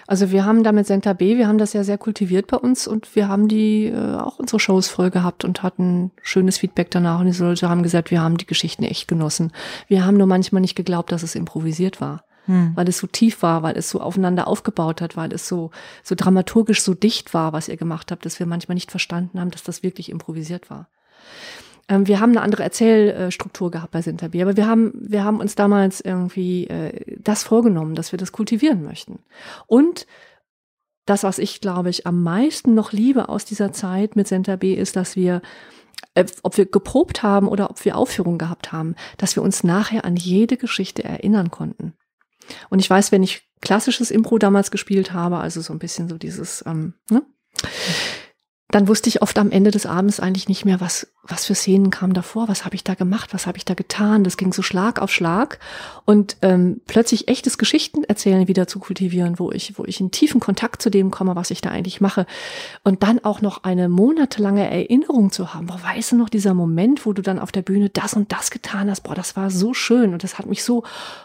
Also 0.07 0.31
wir 0.31 0.45
haben 0.45 0.63
damit 0.63 0.87
Senta 0.87 1.13
B, 1.13 1.37
wir 1.37 1.47
haben 1.47 1.57
das 1.57 1.73
ja 1.73 1.83
sehr 1.83 1.97
kultiviert 1.97 2.47
bei 2.47 2.57
uns 2.57 2.87
und 2.87 3.15
wir 3.15 3.27
haben 3.27 3.47
die 3.47 3.85
äh, 3.85 4.15
auch 4.15 4.39
unsere 4.39 4.59
Shows 4.59 4.87
voll 4.87 5.11
gehabt 5.11 5.45
und 5.45 5.63
hatten 5.63 6.11
schönes 6.21 6.57
Feedback 6.57 6.91
danach 6.91 7.19
und 7.19 7.27
die 7.27 7.41
Leute 7.41 7.69
haben 7.69 7.83
gesagt, 7.83 8.11
wir 8.11 8.21
haben 8.21 8.37
die 8.37 8.45
Geschichten 8.45 8.83
echt 8.83 9.07
genossen. 9.07 9.51
Wir 9.87 10.05
haben 10.05 10.17
nur 10.17 10.27
manchmal 10.27 10.61
nicht 10.61 10.75
geglaubt, 10.75 11.11
dass 11.11 11.23
es 11.23 11.35
improvisiert 11.35 12.01
war. 12.01 12.23
Hm. 12.45 12.73
Weil 12.75 12.87
es 12.87 12.99
so 12.99 13.07
tief 13.07 13.41
war, 13.41 13.63
weil 13.63 13.75
es 13.75 13.89
so 13.89 13.99
aufeinander 13.99 14.47
aufgebaut 14.47 15.01
hat, 15.01 15.17
weil 15.17 15.33
es 15.33 15.47
so, 15.47 15.71
so 16.03 16.13
dramaturgisch 16.15 16.81
so 16.81 16.93
dicht 16.93 17.33
war, 17.33 17.53
was 17.53 17.67
ihr 17.67 17.77
gemacht 17.77 18.11
habt, 18.11 18.25
dass 18.25 18.39
wir 18.39 18.45
manchmal 18.45 18.75
nicht 18.75 18.91
verstanden 18.91 19.39
haben, 19.39 19.49
dass 19.49 19.63
das 19.63 19.81
wirklich 19.81 20.09
improvisiert 20.09 20.69
war. 20.69 20.87
Ähm, 21.87 22.07
wir 22.07 22.19
haben 22.19 22.31
eine 22.31 22.41
andere 22.41 22.63
Erzählstruktur 22.63 23.71
gehabt 23.71 23.91
bei 23.91 24.01
Sinterbi, 24.01 24.41
aber 24.41 24.57
wir 24.57 24.67
haben, 24.67 24.91
wir 24.95 25.23
haben 25.23 25.39
uns 25.39 25.55
damals 25.55 26.01
irgendwie 26.01 26.67
äh, 26.67 27.17
das 27.19 27.43
vorgenommen, 27.43 27.95
dass 27.95 28.11
wir 28.11 28.17
das 28.17 28.31
kultivieren 28.31 28.83
möchten. 28.83 29.19
Und 29.67 30.07
das, 31.05 31.23
was 31.23 31.37
ich, 31.37 31.61
glaube 31.61 31.89
ich, 31.89 32.07
am 32.07 32.23
meisten 32.23 32.73
noch 32.73 32.91
liebe 32.91 33.29
aus 33.29 33.45
dieser 33.45 33.71
Zeit 33.71 34.15
mit 34.15 34.27
Center 34.27 34.57
B, 34.57 34.73
ist, 34.73 34.95
dass 34.95 35.15
wir, 35.15 35.41
äh, 36.15 36.25
ob 36.41 36.57
wir 36.57 36.65
geprobt 36.65 37.21
haben 37.21 37.47
oder 37.47 37.69
ob 37.69 37.83
wir 37.85 37.95
Aufführungen 37.95 38.39
gehabt 38.39 38.71
haben, 38.71 38.95
dass 39.17 39.35
wir 39.35 39.43
uns 39.43 39.63
nachher 39.63 40.05
an 40.05 40.15
jede 40.15 40.57
Geschichte 40.57 41.03
erinnern 41.03 41.51
konnten. 41.51 41.93
Und 42.69 42.79
ich 42.79 42.89
weiß, 42.89 43.11
wenn 43.11 43.23
ich 43.23 43.47
klassisches 43.61 44.11
Impro 44.11 44.37
damals 44.37 44.71
gespielt 44.71 45.13
habe, 45.13 45.37
also 45.37 45.61
so 45.61 45.73
ein 45.73 45.79
bisschen 45.79 46.09
so 46.09 46.17
dieses, 46.17 46.63
ähm, 46.65 46.93
ne? 47.09 47.23
Dann 48.75 48.89
wusste 48.89 49.07
ich 49.07 49.21
oft 49.21 49.39
am 49.39 49.51
Ende 49.51 49.71
des 49.71 49.85
Abends 49.85 50.19
eigentlich 50.19 50.49
nicht 50.49 50.65
mehr, 50.65 50.81
was, 50.81 51.07
was 51.23 51.45
für 51.45 51.55
Szenen 51.55 51.91
kamen 51.91 52.13
davor, 52.13 52.49
was 52.49 52.65
habe 52.65 52.75
ich 52.75 52.83
da 52.83 52.93
gemacht, 52.93 53.33
was 53.33 53.47
habe 53.47 53.57
ich 53.57 53.63
da 53.63 53.73
getan. 53.73 54.25
Das 54.25 54.35
ging 54.35 54.51
so 54.51 54.61
Schlag 54.61 55.01
auf 55.01 55.13
Schlag. 55.13 55.59
Und 56.03 56.35
ähm, 56.41 56.81
plötzlich 56.85 57.29
echtes 57.29 57.57
Geschichtenerzählen 57.57 58.49
wieder 58.49 58.67
zu 58.67 58.79
kultivieren, 58.79 59.39
wo 59.39 59.49
ich, 59.53 59.77
wo 59.77 59.85
ich 59.85 60.01
in 60.01 60.11
tiefen 60.11 60.41
Kontakt 60.41 60.81
zu 60.81 60.89
dem 60.89 61.09
komme, 61.09 61.37
was 61.37 61.51
ich 61.51 61.61
da 61.61 61.69
eigentlich 61.69 62.01
mache. 62.01 62.25
Und 62.83 63.01
dann 63.01 63.23
auch 63.23 63.39
noch 63.39 63.63
eine 63.63 63.87
monatelange 63.87 64.69
Erinnerung 64.69 65.31
zu 65.31 65.53
haben. 65.53 65.67
Boah, 65.67 65.79
weißt 65.81 66.11
du 66.11 66.17
noch, 66.17 66.27
dieser 66.27 66.53
Moment, 66.53 67.05
wo 67.05 67.13
du 67.13 67.21
dann 67.21 67.39
auf 67.39 67.53
der 67.53 67.61
Bühne 67.61 67.89
das 67.89 68.13
und 68.13 68.33
das 68.33 68.51
getan 68.51 68.89
hast, 68.89 69.03
boah, 69.03 69.15
das 69.15 69.37
war 69.37 69.51
so 69.51 69.73
schön 69.73 70.11
und 70.11 70.21
das 70.21 70.37
hat 70.37 70.47
mich 70.47 70.65
so, 70.65 70.83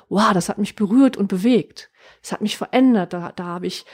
wow, 0.08 0.32
das 0.32 0.48
hat 0.48 0.58
mich 0.58 0.76
berührt 0.76 1.16
und 1.16 1.26
bewegt. 1.26 1.90
Es 2.22 2.30
hat 2.30 2.42
mich 2.42 2.56
verändert. 2.56 3.12
Da, 3.12 3.32
da 3.34 3.44
habe 3.44 3.66
ich 3.66 3.86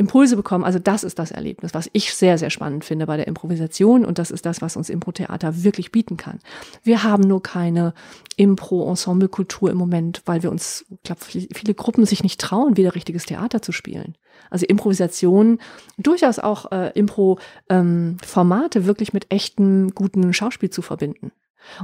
Impulse 0.00 0.34
bekommen. 0.34 0.64
Also 0.64 0.78
das 0.78 1.04
ist 1.04 1.18
das 1.18 1.30
Erlebnis, 1.30 1.74
was 1.74 1.90
ich 1.92 2.14
sehr, 2.14 2.38
sehr 2.38 2.48
spannend 2.48 2.86
finde 2.86 3.06
bei 3.06 3.18
der 3.18 3.28
Improvisation 3.28 4.06
und 4.06 4.18
das 4.18 4.30
ist 4.30 4.46
das, 4.46 4.62
was 4.62 4.74
uns 4.74 4.88
Impro-Theater 4.88 5.62
wirklich 5.62 5.92
bieten 5.92 6.16
kann. 6.16 6.38
Wir 6.82 7.02
haben 7.02 7.22
nur 7.22 7.42
keine 7.42 7.92
Impro-Ensemble-Kultur 8.36 9.70
im 9.70 9.76
Moment, 9.76 10.22
weil 10.24 10.42
wir 10.42 10.50
uns, 10.50 10.86
ich 10.88 11.02
glaube, 11.02 11.20
viele 11.22 11.74
Gruppen 11.74 12.06
sich 12.06 12.22
nicht 12.22 12.40
trauen, 12.40 12.78
wieder 12.78 12.94
richtiges 12.94 13.26
Theater 13.26 13.60
zu 13.60 13.72
spielen. 13.72 14.16
Also 14.48 14.64
Improvisation, 14.64 15.58
durchaus 15.98 16.38
auch 16.38 16.72
äh, 16.72 16.92
Impro-Formate 16.98 18.78
ähm, 18.78 18.86
wirklich 18.86 19.12
mit 19.12 19.30
echtem, 19.30 19.94
guten 19.94 20.32
Schauspiel 20.32 20.70
zu 20.70 20.80
verbinden. 20.80 21.30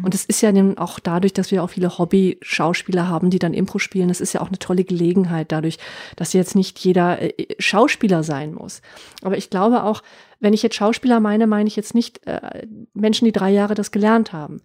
Und 0.02 0.14
es 0.14 0.24
ist 0.24 0.40
ja 0.40 0.52
dann 0.52 0.78
auch 0.78 0.98
dadurch, 0.98 1.32
dass 1.32 1.50
wir 1.50 1.62
auch 1.62 1.70
viele 1.70 1.98
Hobby-Schauspieler 1.98 3.08
haben, 3.08 3.30
die 3.30 3.38
dann 3.38 3.54
Impro 3.54 3.78
spielen, 3.78 4.08
das 4.08 4.20
ist 4.20 4.32
ja 4.32 4.40
auch 4.40 4.48
eine 4.48 4.58
tolle 4.58 4.84
Gelegenheit 4.84 5.52
dadurch, 5.52 5.78
dass 6.16 6.32
jetzt 6.32 6.54
nicht 6.54 6.78
jeder 6.78 7.20
äh, 7.20 7.46
Schauspieler 7.58 8.22
sein 8.22 8.54
muss. 8.54 8.82
Aber 9.22 9.36
ich 9.36 9.50
glaube 9.50 9.84
auch, 9.84 10.02
wenn 10.40 10.52
ich 10.52 10.62
jetzt 10.62 10.76
Schauspieler 10.76 11.20
meine, 11.20 11.46
meine 11.46 11.68
ich 11.68 11.76
jetzt 11.76 11.94
nicht 11.94 12.26
äh, 12.26 12.66
Menschen, 12.94 13.24
die 13.24 13.32
drei 13.32 13.50
Jahre 13.50 13.74
das 13.74 13.90
gelernt 13.90 14.32
haben. 14.32 14.60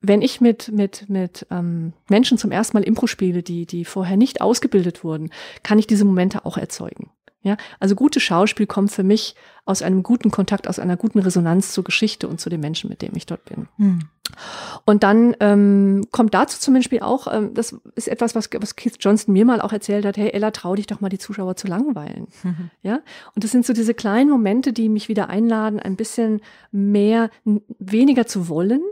Wenn 0.00 0.22
ich 0.22 0.40
mit, 0.40 0.72
mit, 0.72 1.08
mit 1.08 1.46
ähm, 1.50 1.92
Menschen 2.08 2.36
zum 2.36 2.50
ersten 2.50 2.76
Mal 2.76 2.82
Impro 2.82 3.06
spiele, 3.06 3.44
die, 3.44 3.66
die 3.66 3.84
vorher 3.84 4.16
nicht 4.16 4.40
ausgebildet 4.40 5.04
wurden, 5.04 5.30
kann 5.62 5.78
ich 5.78 5.86
diese 5.86 6.04
Momente 6.04 6.44
auch 6.44 6.58
erzeugen. 6.58 7.10
Ja, 7.42 7.56
also 7.80 7.94
gutes 7.94 8.22
Schauspiel 8.22 8.66
kommt 8.66 8.92
für 8.92 9.02
mich 9.02 9.34
aus 9.64 9.82
einem 9.82 10.02
guten 10.02 10.30
Kontakt, 10.30 10.68
aus 10.68 10.78
einer 10.78 10.96
guten 10.96 11.18
Resonanz 11.18 11.72
zur 11.72 11.84
Geschichte 11.84 12.28
und 12.28 12.40
zu 12.40 12.50
den 12.50 12.60
Menschen, 12.60 12.88
mit 12.88 13.02
denen 13.02 13.16
ich 13.16 13.26
dort 13.26 13.44
bin. 13.44 13.68
Hm. 13.76 14.00
Und 14.84 15.02
dann 15.02 15.36
ähm, 15.40 16.06
kommt 16.10 16.34
dazu 16.34 16.58
zum 16.58 16.74
Beispiel 16.74 17.00
auch, 17.00 17.32
ähm, 17.32 17.54
das 17.54 17.76
ist 17.96 18.08
etwas, 18.08 18.34
was, 18.34 18.48
was 18.58 18.76
Keith 18.76 18.96
Johnston 19.00 19.32
mir 19.32 19.44
mal 19.44 19.60
auch 19.60 19.72
erzählt 19.72 20.04
hat, 20.04 20.16
hey 20.16 20.30
Ella, 20.30 20.50
trau 20.52 20.74
dich 20.74 20.86
doch 20.86 21.00
mal 21.00 21.08
die 21.08 21.18
Zuschauer 21.18 21.56
zu 21.56 21.66
langweilen. 21.66 22.28
Mhm. 22.42 22.70
Ja, 22.82 23.00
und 23.34 23.44
das 23.44 23.50
sind 23.50 23.66
so 23.66 23.72
diese 23.72 23.94
kleinen 23.94 24.30
Momente, 24.30 24.72
die 24.72 24.88
mich 24.88 25.08
wieder 25.08 25.28
einladen, 25.28 25.80
ein 25.80 25.96
bisschen 25.96 26.40
mehr, 26.70 27.30
weniger 27.78 28.26
zu 28.26 28.48
wollen, 28.48 28.82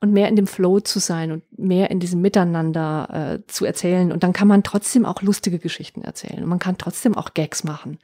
und 0.00 0.12
mehr 0.12 0.28
in 0.28 0.36
dem 0.36 0.46
Flow 0.46 0.80
zu 0.80 0.98
sein 0.98 1.32
und 1.32 1.58
mehr 1.58 1.90
in 1.90 2.00
diesem 2.00 2.20
Miteinander 2.20 3.40
äh, 3.40 3.46
zu 3.46 3.64
erzählen. 3.64 4.12
Und 4.12 4.22
dann 4.22 4.32
kann 4.32 4.48
man 4.48 4.62
trotzdem 4.62 5.04
auch 5.04 5.22
lustige 5.22 5.58
Geschichten 5.58 6.02
erzählen 6.02 6.42
und 6.42 6.48
man 6.48 6.58
kann 6.58 6.78
trotzdem 6.78 7.16
auch 7.16 7.34
Gags 7.34 7.64
machen. 7.64 7.98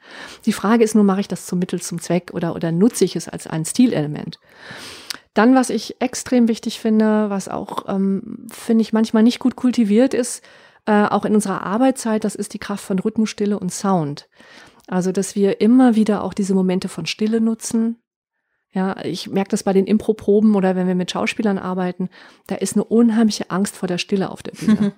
Die 0.45 0.53
Frage 0.53 0.83
ist 0.83 0.95
nur, 0.95 1.03
mache 1.03 1.21
ich 1.21 1.27
das 1.27 1.45
zum 1.45 1.59
Mittel 1.59 1.81
zum 1.81 1.99
Zweck 1.99 2.31
oder, 2.33 2.55
oder 2.55 2.71
nutze 2.71 3.05
ich 3.05 3.15
es 3.15 3.27
als 3.27 3.47
ein 3.47 3.65
Stilelement? 3.65 4.39
Dann, 5.33 5.53
was 5.53 5.69
ich 5.69 6.01
extrem 6.01 6.47
wichtig 6.47 6.79
finde, 6.79 7.29
was 7.29 7.47
auch, 7.47 7.85
ähm, 7.87 8.47
finde 8.51 8.81
ich, 8.81 8.93
manchmal 8.93 9.23
nicht 9.23 9.39
gut 9.39 9.55
kultiviert 9.55 10.15
ist, 10.15 10.43
äh, 10.87 11.05
auch 11.05 11.25
in 11.25 11.35
unserer 11.35 11.63
Arbeitszeit, 11.63 12.23
das 12.23 12.33
ist 12.33 12.53
die 12.53 12.59
Kraft 12.59 12.83
von 12.83 12.97
Rhythmus, 12.97 13.29
Stille 13.29 13.59
und 13.59 13.71
Sound. 13.71 14.29
Also, 14.87 15.11
dass 15.11 15.35
wir 15.35 15.61
immer 15.61 15.95
wieder 15.95 16.23
auch 16.23 16.33
diese 16.33 16.55
Momente 16.55 16.87
von 16.87 17.05
Stille 17.05 17.41
nutzen, 17.41 17.97
ja, 18.77 18.95
ich 19.03 19.27
merke 19.27 19.49
das 19.49 19.63
bei 19.63 19.73
den 19.73 19.87
Improproben 19.87 20.53
oder 20.53 20.75
wenn 20.75 20.87
wir 20.87 20.93
mit 20.93 21.09
Schauspielern 21.09 21.57
arbeiten, 21.57 22.09
da 22.45 22.53
ist 22.53 22.75
eine 22.75 22.83
unheimliche 22.83 23.49
Angst 23.49 23.75
vor 23.75 23.87
der 23.87 23.97
Stille 23.97 24.29
auf 24.29 24.43
der 24.43 24.51
Bühne. 24.51 24.93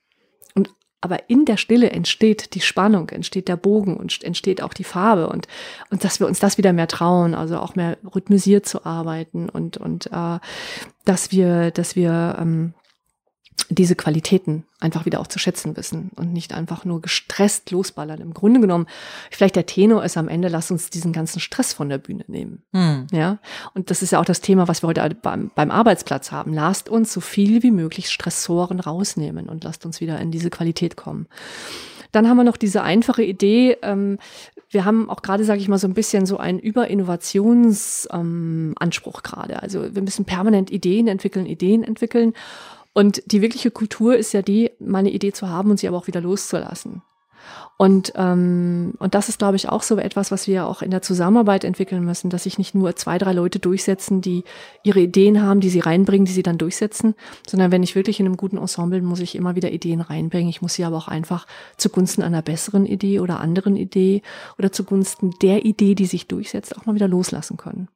und 0.56 0.74
aber 1.00 1.30
in 1.30 1.44
der 1.44 1.56
Stille 1.56 1.90
entsteht 1.90 2.54
die 2.54 2.60
Spannung, 2.60 3.08
entsteht 3.10 3.46
der 3.46 3.56
Bogen 3.56 3.96
und 3.96 4.24
entsteht 4.24 4.60
auch 4.64 4.74
die 4.74 4.82
Farbe 4.82 5.28
und 5.28 5.46
und 5.90 6.02
dass 6.02 6.18
wir 6.18 6.26
uns 6.26 6.40
das 6.40 6.58
wieder 6.58 6.72
mehr 6.72 6.88
trauen, 6.88 7.36
also 7.36 7.58
auch 7.58 7.76
mehr 7.76 7.98
rhythmisiert 8.12 8.66
zu 8.66 8.84
arbeiten 8.84 9.48
und 9.48 9.76
und 9.76 10.06
äh, 10.06 10.40
dass 11.04 11.30
wir 11.30 11.70
dass 11.70 11.94
wir 11.94 12.36
ähm, 12.40 12.74
diese 13.68 13.94
Qualitäten 13.94 14.64
einfach 14.80 15.06
wieder 15.06 15.20
auch 15.20 15.28
zu 15.28 15.38
schätzen 15.38 15.76
wissen 15.76 16.10
und 16.16 16.32
nicht 16.32 16.52
einfach 16.52 16.84
nur 16.84 17.00
gestresst 17.00 17.70
losballern. 17.70 18.20
Im 18.20 18.34
Grunde 18.34 18.60
genommen, 18.60 18.86
vielleicht 19.30 19.54
der 19.54 19.66
Tenor 19.66 20.04
ist 20.04 20.16
am 20.16 20.26
Ende, 20.28 20.48
lass 20.48 20.72
uns 20.72 20.90
diesen 20.90 21.12
ganzen 21.12 21.38
Stress 21.38 21.72
von 21.72 21.88
der 21.88 21.98
Bühne 21.98 22.24
nehmen. 22.26 22.62
Hm. 22.72 23.06
Ja. 23.12 23.38
Und 23.74 23.90
das 23.90 24.02
ist 24.02 24.10
ja 24.12 24.20
auch 24.20 24.24
das 24.24 24.40
Thema, 24.40 24.66
was 24.66 24.82
wir 24.82 24.88
heute 24.88 25.14
beim, 25.14 25.52
beim 25.54 25.70
Arbeitsplatz 25.70 26.32
haben. 26.32 26.52
Lasst 26.52 26.88
uns 26.88 27.12
so 27.12 27.20
viel 27.20 27.62
wie 27.62 27.70
möglich 27.70 28.10
Stressoren 28.10 28.80
rausnehmen 28.80 29.48
und 29.48 29.62
lasst 29.62 29.86
uns 29.86 30.00
wieder 30.00 30.18
in 30.18 30.32
diese 30.32 30.50
Qualität 30.50 30.96
kommen. 30.96 31.28
Dann 32.12 32.28
haben 32.28 32.36
wir 32.38 32.44
noch 32.44 32.56
diese 32.56 32.82
einfache 32.82 33.22
Idee. 33.22 33.76
Ähm, 33.82 34.18
wir 34.70 34.84
haben 34.84 35.08
auch 35.08 35.22
gerade, 35.22 35.44
sage 35.44 35.60
ich 35.60 35.68
mal, 35.68 35.78
so 35.78 35.86
ein 35.86 35.94
bisschen 35.94 36.26
so 36.26 36.38
einen 36.38 36.58
Überinnovationsanspruch 36.58 38.10
ähm, 38.12 38.74
gerade. 39.22 39.62
Also 39.62 39.94
wir 39.94 40.02
müssen 40.02 40.24
permanent 40.24 40.72
Ideen 40.72 41.06
entwickeln, 41.06 41.46
Ideen 41.46 41.84
entwickeln. 41.84 42.32
Und 42.92 43.22
die 43.26 43.42
wirkliche 43.42 43.70
Kultur 43.70 44.16
ist 44.16 44.32
ja 44.32 44.42
die, 44.42 44.70
meine 44.80 45.10
Idee 45.10 45.32
zu 45.32 45.48
haben 45.48 45.70
und 45.70 45.78
sie 45.78 45.88
aber 45.88 45.96
auch 45.96 46.06
wieder 46.06 46.20
loszulassen. 46.20 47.02
Und, 47.76 48.12
ähm, 48.16 48.92
und 48.98 49.14
das 49.14 49.30
ist, 49.30 49.38
glaube 49.38 49.56
ich, 49.56 49.68
auch 49.68 49.82
so 49.82 49.96
etwas, 49.96 50.30
was 50.30 50.46
wir 50.46 50.66
auch 50.66 50.82
in 50.82 50.90
der 50.90 51.00
Zusammenarbeit 51.00 51.64
entwickeln 51.64 52.04
müssen, 52.04 52.28
dass 52.28 52.42
sich 52.42 52.58
nicht 52.58 52.74
nur 52.74 52.94
zwei, 52.96 53.16
drei 53.16 53.32
Leute 53.32 53.58
durchsetzen, 53.58 54.20
die 54.20 54.44
ihre 54.82 55.00
Ideen 55.00 55.40
haben, 55.40 55.60
die 55.60 55.70
sie 55.70 55.80
reinbringen, 55.80 56.26
die 56.26 56.32
sie 56.32 56.42
dann 56.42 56.58
durchsetzen, 56.58 57.14
sondern 57.46 57.72
wenn 57.72 57.82
ich 57.82 57.94
wirklich 57.94 58.20
in 58.20 58.26
einem 58.26 58.36
guten 58.36 58.58
Ensemble 58.58 59.00
muss 59.00 59.20
ich 59.20 59.34
immer 59.34 59.56
wieder 59.56 59.72
Ideen 59.72 60.02
reinbringen. 60.02 60.50
Ich 60.50 60.60
muss 60.60 60.74
sie 60.74 60.84
aber 60.84 60.96
auch 60.96 61.08
einfach 61.08 61.46
zugunsten 61.78 62.22
einer 62.22 62.42
besseren 62.42 62.84
Idee 62.84 63.20
oder 63.20 63.40
anderen 63.40 63.76
Idee 63.76 64.22
oder 64.58 64.72
zugunsten 64.72 65.32
der 65.40 65.64
Idee, 65.64 65.94
die 65.94 66.06
sich 66.06 66.26
durchsetzt, 66.26 66.76
auch 66.76 66.84
mal 66.84 66.94
wieder 66.94 67.08
loslassen 67.08 67.56
können. 67.56 67.88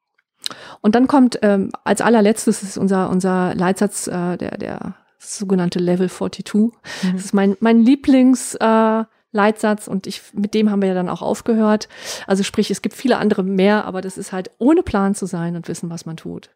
Und 0.81 0.95
dann 0.95 1.07
kommt 1.07 1.39
ähm, 1.43 1.71
als 1.85 2.01
allerletztes 2.01 2.63
ist 2.63 2.79
unser, 2.79 3.11
unser 3.11 3.55
Leitsatz, 3.55 4.07
äh, 4.07 4.37
der, 4.37 4.59
der 4.59 4.95
sogenannte 5.19 5.79
Level 5.79 6.09
42. 6.09 6.55
Mhm. 6.55 6.73
Das 7.13 7.25
ist 7.25 7.35
mein, 7.35 7.57
mein 7.61 7.81
Lieblings, 7.81 8.55
äh, 8.57 9.05
Leitsatz 9.35 9.89
und 9.89 10.07
ich, 10.07 10.23
mit 10.33 10.55
dem 10.55 10.71
haben 10.71 10.81
wir 10.81 10.89
ja 10.89 10.95
dann 10.95 11.09
auch 11.09 11.21
aufgehört. 11.21 11.89
Also 12.27 12.45
sprich, 12.45 12.71
es 12.71 12.83
gibt 12.83 12.95
viele 12.95 13.19
andere 13.19 13.43
mehr, 13.43 13.85
aber 13.85 14.01
das 14.01 14.17
ist 14.17 14.33
halt 14.33 14.51
ohne 14.59 14.83
Plan 14.83 15.15
zu 15.15 15.27
sein 15.27 15.57
und 15.57 15.67
wissen, 15.67 15.91
was 15.91 16.07
man 16.07 16.17
tut. 16.17 16.51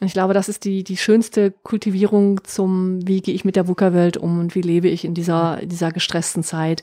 Und 0.00 0.06
ich 0.06 0.14
glaube, 0.14 0.32
das 0.32 0.48
ist 0.48 0.64
die, 0.64 0.82
die 0.82 0.96
schönste 0.96 1.50
Kultivierung 1.50 2.42
zum, 2.44 3.06
wie 3.06 3.20
gehe 3.20 3.34
ich 3.34 3.44
mit 3.44 3.54
der 3.54 3.68
VUCA-Welt 3.68 4.16
um 4.16 4.40
und 4.40 4.54
wie 4.54 4.62
lebe 4.62 4.88
ich 4.88 5.04
in 5.04 5.12
dieser, 5.12 5.60
in 5.60 5.68
dieser 5.68 5.92
gestressten 5.92 6.42
Zeit, 6.42 6.82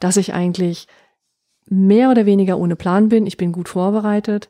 dass 0.00 0.16
ich 0.16 0.34
eigentlich 0.34 0.88
mehr 1.68 2.10
oder 2.10 2.26
weniger 2.26 2.58
ohne 2.58 2.74
Plan 2.74 3.08
bin. 3.08 3.26
Ich 3.26 3.36
bin 3.36 3.52
gut 3.52 3.68
vorbereitet, 3.68 4.48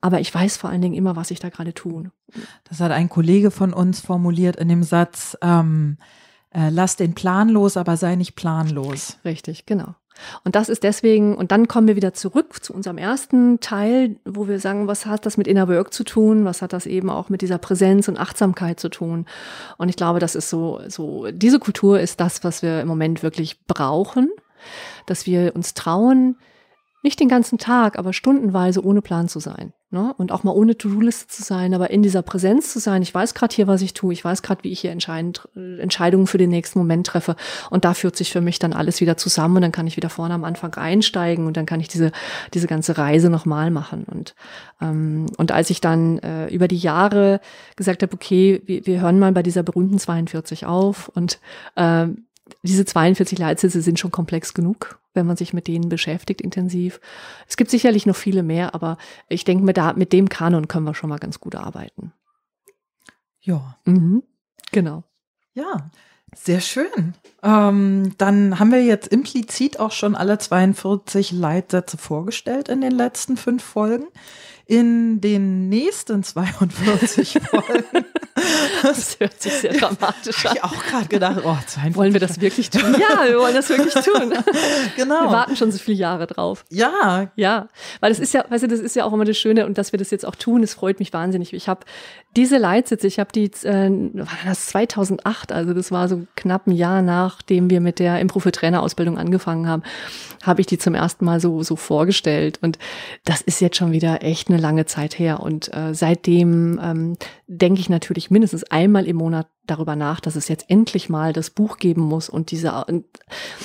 aber 0.00 0.20
ich 0.20 0.34
weiß 0.34 0.56
vor 0.56 0.70
allen 0.70 0.82
Dingen 0.82 0.94
immer, 0.94 1.16
was 1.16 1.30
ich 1.30 1.40
da 1.40 1.48
gerade 1.48 1.74
tue. 1.74 2.10
Das 2.64 2.80
hat 2.80 2.92
ein 2.92 3.08
Kollege 3.08 3.50
von 3.50 3.72
uns 3.72 4.00
formuliert 4.00 4.56
in 4.56 4.68
dem 4.68 4.82
Satz, 4.82 5.36
ähm, 5.42 5.98
äh, 6.50 6.70
lass 6.70 6.96
den 6.96 7.14
Plan 7.14 7.48
los, 7.48 7.76
aber 7.76 7.96
sei 7.96 8.16
nicht 8.16 8.36
planlos. 8.36 9.18
Richtig, 9.24 9.66
genau. 9.66 9.94
Und 10.44 10.54
das 10.54 10.68
ist 10.68 10.82
deswegen, 10.82 11.36
und 11.36 11.52
dann 11.52 11.68
kommen 11.68 11.88
wir 11.88 11.96
wieder 11.96 12.14
zurück 12.14 12.64
zu 12.64 12.72
unserem 12.72 12.98
ersten 12.98 13.60
Teil, 13.60 14.16
wo 14.24 14.48
wir 14.48 14.58
sagen, 14.60 14.86
was 14.86 15.06
hat 15.06 15.26
das 15.26 15.36
mit 15.36 15.46
Inner 15.46 15.68
Work 15.68 15.92
zu 15.92 16.04
tun? 16.04 16.44
Was 16.44 16.62
hat 16.62 16.72
das 16.72 16.86
eben 16.86 17.10
auch 17.10 17.28
mit 17.28 17.42
dieser 17.42 17.58
Präsenz 17.58 18.08
und 18.08 18.18
Achtsamkeit 18.18 18.80
zu 18.80 18.88
tun? 18.88 19.26
Und 19.76 19.88
ich 19.88 19.96
glaube, 19.96 20.18
das 20.18 20.34
ist 20.34 20.48
so, 20.48 20.80
so, 20.88 21.30
diese 21.30 21.58
Kultur 21.58 22.00
ist 22.00 22.20
das, 22.20 22.44
was 22.44 22.62
wir 22.62 22.80
im 22.80 22.88
Moment 22.88 23.22
wirklich 23.22 23.66
brauchen, 23.66 24.30
dass 25.06 25.26
wir 25.26 25.54
uns 25.54 25.74
trauen, 25.74 26.36
nicht 27.02 27.20
den 27.20 27.28
ganzen 27.28 27.58
Tag, 27.58 27.98
aber 27.98 28.12
stundenweise 28.12 28.84
ohne 28.84 29.02
Plan 29.02 29.28
zu 29.28 29.38
sein. 29.38 29.72
Ne? 29.90 30.12
Und 30.18 30.32
auch 30.32 30.42
mal 30.42 30.50
ohne 30.50 30.76
To-Do-Liste 30.76 31.28
zu 31.28 31.44
sein, 31.44 31.72
aber 31.72 31.90
in 31.90 32.02
dieser 32.02 32.22
Präsenz 32.22 32.72
zu 32.72 32.80
sein. 32.80 33.02
Ich 33.02 33.14
weiß 33.14 33.34
gerade 33.34 33.54
hier, 33.54 33.68
was 33.68 33.82
ich 33.82 33.94
tue. 33.94 34.12
Ich 34.12 34.24
weiß 34.24 34.42
gerade, 34.42 34.64
wie 34.64 34.72
ich 34.72 34.80
hier 34.80 34.90
Entscheidungen 34.90 36.26
für 36.26 36.38
den 36.38 36.50
nächsten 36.50 36.80
Moment 36.80 37.06
treffe. 37.06 37.36
Und 37.70 37.84
da 37.84 37.94
führt 37.94 38.16
sich 38.16 38.32
für 38.32 38.40
mich 38.40 38.58
dann 38.58 38.72
alles 38.72 39.00
wieder 39.00 39.16
zusammen 39.16 39.56
und 39.56 39.62
dann 39.62 39.70
kann 39.70 39.86
ich 39.86 39.96
wieder 39.96 40.10
vorne 40.10 40.34
am 40.34 40.42
Anfang 40.42 40.74
einsteigen 40.74 41.46
und 41.46 41.56
dann 41.56 41.66
kann 41.66 41.78
ich 41.78 41.86
diese, 41.86 42.10
diese 42.52 42.66
ganze 42.66 42.98
Reise 42.98 43.30
nochmal 43.30 43.70
machen. 43.70 44.04
Und, 44.04 44.34
ähm, 44.80 45.26
und 45.36 45.52
als 45.52 45.70
ich 45.70 45.80
dann 45.80 46.18
äh, 46.18 46.48
über 46.48 46.66
die 46.66 46.78
Jahre 46.78 47.40
gesagt 47.76 48.02
habe, 48.02 48.12
okay, 48.12 48.62
wir, 48.66 48.84
wir 48.86 49.00
hören 49.00 49.20
mal 49.20 49.30
bei 49.30 49.44
dieser 49.44 49.62
berühmten 49.62 50.00
42 50.00 50.66
auf 50.66 51.08
und 51.14 51.38
äh, 51.76 52.08
diese 52.62 52.84
42 52.84 53.38
Leitsätze 53.38 53.80
sind 53.80 54.00
schon 54.00 54.10
komplex 54.10 54.52
genug, 54.52 54.98
wenn 55.16 55.26
man 55.26 55.36
sich 55.36 55.52
mit 55.52 55.66
denen 55.66 55.88
beschäftigt 55.88 56.40
intensiv. 56.40 57.00
Es 57.48 57.56
gibt 57.56 57.70
sicherlich 57.70 58.06
noch 58.06 58.16
viele 58.16 58.42
mehr, 58.42 58.74
aber 58.74 58.98
ich 59.28 59.44
denke, 59.44 59.64
mit, 59.64 59.76
da, 59.76 59.94
mit 59.94 60.12
dem 60.12 60.28
Kanon 60.28 60.68
können 60.68 60.86
wir 60.86 60.94
schon 60.94 61.10
mal 61.10 61.18
ganz 61.18 61.40
gut 61.40 61.54
arbeiten. 61.54 62.12
Ja. 63.40 63.78
Mhm. 63.84 64.22
Genau. 64.72 65.04
Ja, 65.54 65.90
sehr 66.34 66.60
schön. 66.60 67.14
Ähm, 67.42 68.12
dann 68.18 68.58
haben 68.58 68.72
wir 68.72 68.84
jetzt 68.84 69.08
implizit 69.08 69.80
auch 69.80 69.92
schon 69.92 70.14
alle 70.14 70.38
42 70.38 71.32
Leitsätze 71.32 71.96
vorgestellt 71.96 72.68
in 72.68 72.80
den 72.80 72.92
letzten 72.92 73.36
fünf 73.36 73.62
Folgen 73.62 74.06
in 74.66 75.20
den 75.20 75.68
nächsten 75.68 76.24
42 76.24 77.38
Folgen. 77.50 78.04
Das 78.82 79.18
hört 79.18 79.40
sich 79.40 79.52
sehr 79.52 79.72
dramatisch 79.72 80.44
an. 80.44 80.56
Ich 80.56 80.64
auch 80.64 80.84
gerade 80.84 81.06
gedacht, 81.06 81.38
oh, 81.38 81.56
42. 81.66 81.96
Wollen 81.96 82.12
wir 82.12 82.20
das 82.20 82.40
wirklich 82.40 82.68
tun? 82.68 82.94
Ja, 82.98 83.26
wir 83.26 83.38
wollen 83.38 83.54
das 83.54 83.68
wirklich 83.68 83.94
tun. 84.04 84.34
genau. 84.96 85.22
Wir 85.22 85.30
warten 85.30 85.56
schon 85.56 85.72
so 85.72 85.78
viele 85.78 85.96
Jahre 85.96 86.26
drauf. 86.26 86.64
Ja. 86.68 87.30
Ja, 87.36 87.68
weil 88.00 88.12
es 88.12 88.18
ist 88.18 88.34
ja, 88.34 88.44
weißt 88.48 88.64
du, 88.64 88.68
das 88.68 88.80
ist 88.80 88.96
ja 88.96 89.04
auch 89.04 89.12
immer 89.12 89.24
das 89.24 89.38
Schöne 89.38 89.66
und 89.66 89.78
dass 89.78 89.92
wir 89.92 89.98
das 89.98 90.10
jetzt 90.10 90.26
auch 90.26 90.34
tun, 90.34 90.62
es 90.62 90.74
freut 90.74 90.98
mich 90.98 91.12
wahnsinnig. 91.12 91.52
Ich 91.54 91.68
habe 91.68 91.80
diese 92.36 92.58
Leitsätze, 92.58 93.06
ich 93.06 93.18
habe 93.18 93.32
die, 93.32 93.44
äh, 93.62 93.90
war 93.90 94.28
das 94.44 94.66
2008, 94.66 95.52
also 95.52 95.72
das 95.72 95.90
war 95.90 96.08
so 96.08 96.26
knapp 96.34 96.66
ein 96.66 96.72
Jahr 96.72 97.00
nachdem 97.00 97.70
wir 97.70 97.80
mit 97.80 97.98
der 97.98 98.20
Impro 98.20 98.40
für 98.40 98.52
Trainerausbildung 98.52 99.16
angefangen 99.16 99.66
haben, 99.66 99.82
habe 100.42 100.60
ich 100.60 100.66
die 100.66 100.76
zum 100.76 100.94
ersten 100.94 101.24
Mal 101.24 101.40
so, 101.40 101.62
so 101.62 101.76
vorgestellt 101.76 102.58
und 102.60 102.78
das 103.24 103.40
ist 103.40 103.60
jetzt 103.60 103.76
schon 103.76 103.92
wieder 103.92 104.22
echt 104.22 104.48
eine 104.48 104.55
lange 104.58 104.86
Zeit 104.86 105.18
her. 105.18 105.40
Und 105.40 105.72
äh, 105.74 105.94
seitdem 105.94 106.80
ähm, 106.82 107.16
denke 107.46 107.80
ich 107.80 107.88
natürlich 107.88 108.30
mindestens 108.30 108.64
einmal 108.64 109.06
im 109.06 109.16
Monat 109.16 109.48
darüber 109.66 109.96
nach, 109.96 110.20
dass 110.20 110.36
es 110.36 110.48
jetzt 110.48 110.66
endlich 110.68 111.08
mal 111.08 111.32
das 111.32 111.50
Buch 111.50 111.78
geben 111.78 112.02
muss 112.02 112.28
und 112.28 112.50
diese 112.50 112.84
und, 112.84 113.06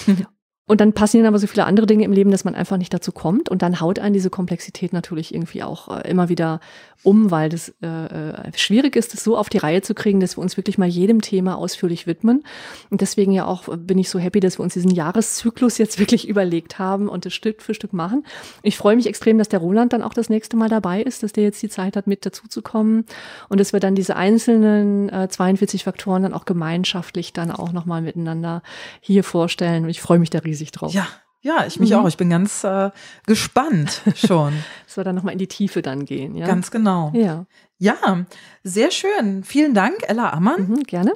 Und 0.68 0.80
dann 0.80 0.94
passieren 0.94 1.26
aber 1.26 1.40
so 1.40 1.48
viele 1.48 1.66
andere 1.66 1.86
Dinge 1.86 2.06
im 2.06 2.14
Leben, 2.14 2.32
dass 2.32 2.46
man 2.46 2.56
einfach 2.56 2.78
nicht 2.78 2.94
dazu 2.94 3.12
kommt. 3.12 3.50
Und 3.50 3.62
dann 3.62 3.82
haut 3.82 4.00
einen 4.00 4.14
diese 4.14 4.30
Komplexität 4.30 4.94
natürlich 4.94 5.34
irgendwie 5.34 5.64
auch 5.64 5.90
äh, 5.90 6.10
immer 6.10 6.30
wieder 6.30 6.60
um, 7.04 7.32
weil 7.32 7.50
das 7.50 7.74
äh, 7.82 7.88
äh, 7.88 8.52
schwierig 8.56 8.96
ist, 8.96 9.14
das 9.14 9.24
so 9.24 9.36
auf 9.38 9.50
die 9.50 9.58
Reihe 9.58 9.82
zu 9.82 9.96
kriegen, 9.96 10.20
dass 10.20 10.38
wir 10.38 10.42
uns 10.42 10.56
wirklich 10.56 10.78
mal 10.78 10.88
jedem 10.88 11.22
Thema 11.22 11.58
ausführlich 11.58 12.06
widmen. 12.06 12.44
Und 12.90 13.02
deswegen 13.02 13.32
ja 13.32 13.46
auch 13.46 13.76
bin 13.76 13.98
ich 13.98 14.10
so 14.10 14.20
happy, 14.20 14.40
dass 14.40 14.60
wir 14.60 14.64
uns 14.64 14.74
diesen 14.74 14.92
Jahreszyklus 14.92 15.78
jetzt 15.78 16.00
wirklich 16.00 16.28
überlegt 16.28 16.78
haben 16.78 17.10
und 17.10 17.26
das 17.26 17.34
Stück 17.34 17.62
für 17.62 17.74
Stück 17.74 17.94
machen. 17.94 18.24
Ich 18.62 18.78
freue 18.78 18.96
mich 18.96 19.08
extrem, 19.08 19.38
dass 19.40 19.50
der 19.50 19.60
Roland 19.60 19.94
dann 19.94 20.04
auch 20.04 20.14
das 20.14 20.30
nächste 20.30 20.58
Mal 20.58 20.70
dabei 20.70 21.02
ist, 21.02 21.24
dass 21.24 21.34
der 21.34 21.44
jetzt 21.44 21.62
die 21.64 21.70
Zeit 21.70 21.96
hat, 21.96 22.06
mit 22.06 22.26
dazu 22.26 22.48
zu 22.48 22.62
kommen 22.62 23.06
und 23.50 23.60
dass 23.60 23.74
wir 23.74 23.80
dann 23.80 23.96
diese 23.96 24.16
einzelnen 24.16 25.10
äh, 25.10 25.28
42 25.28 25.84
Faktoren 25.84 26.24
dann 26.24 26.34
auch 26.34 26.46
gemeinschaftlich 26.46 27.34
dann 27.34 27.50
auch 27.52 27.72
nochmal 27.72 28.02
miteinander 28.02 28.62
hier 29.00 29.24
vorstellen. 29.24 29.84
Und 29.84 29.90
ich 29.90 30.02
freue 30.02 30.20
mich 30.20 30.30
da 30.30 30.40
riesig 30.52 30.72
drauf. 30.72 30.94
Ja, 30.94 31.08
ja, 31.42 31.66
ich 31.66 31.80
mich 31.80 31.92
mhm. 31.92 31.98
auch. 31.98 32.08
Ich 32.08 32.18
bin 32.18 32.30
ganz 32.30 32.64
äh, 32.64 32.92
gespannt 33.26 34.02
schon. 34.16 34.54
Es 34.88 34.96
soll 34.96 35.04
dann 35.06 35.16
nochmal 35.16 35.32
in 35.34 35.40
die 35.40 35.48
Tiefe 35.48 35.82
dann 35.82 36.04
gehen, 36.04 36.36
ja? 36.36 36.46
Ganz 36.46 36.70
genau. 36.70 37.12
Ja. 37.16 37.46
Ja, 37.78 38.26
sehr 38.64 38.92
schön. 38.92 39.44
Vielen 39.44 39.74
Dank, 39.74 40.04
Ella 40.08 40.34
Ammann. 40.34 40.68
Mhm, 40.68 40.84
gerne. 40.84 41.14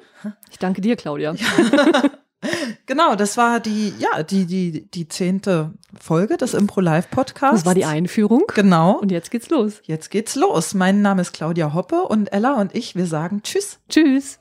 Ich 0.49 0.57
danke 0.57 0.81
dir, 0.81 0.95
Claudia. 0.95 1.33
Ja. 1.33 2.03
genau, 2.85 3.15
das 3.15 3.37
war 3.37 3.59
die, 3.59 3.93
ja, 3.99 4.23
die, 4.23 4.45
die, 4.45 4.89
die 4.89 5.07
zehnte 5.09 5.73
Folge 5.99 6.37
des 6.37 6.53
Impro 6.53 6.79
Live 6.79 7.11
Podcasts. 7.11 7.57
Das 7.57 7.65
war 7.65 7.75
die 7.75 7.85
Einführung. 7.85 8.45
Genau. 8.55 8.97
Und 8.97 9.11
jetzt 9.11 9.29
geht's 9.29 9.49
los. 9.49 9.81
Jetzt 9.83 10.09
geht's 10.09 10.35
los. 10.35 10.73
Mein 10.73 11.01
Name 11.01 11.21
ist 11.21 11.33
Claudia 11.33 11.73
Hoppe 11.73 12.03
und 12.03 12.31
Ella 12.31 12.55
und 12.55 12.73
ich, 12.73 12.95
wir 12.95 13.05
sagen 13.05 13.43
Tschüss. 13.43 13.79
Tschüss. 13.89 14.39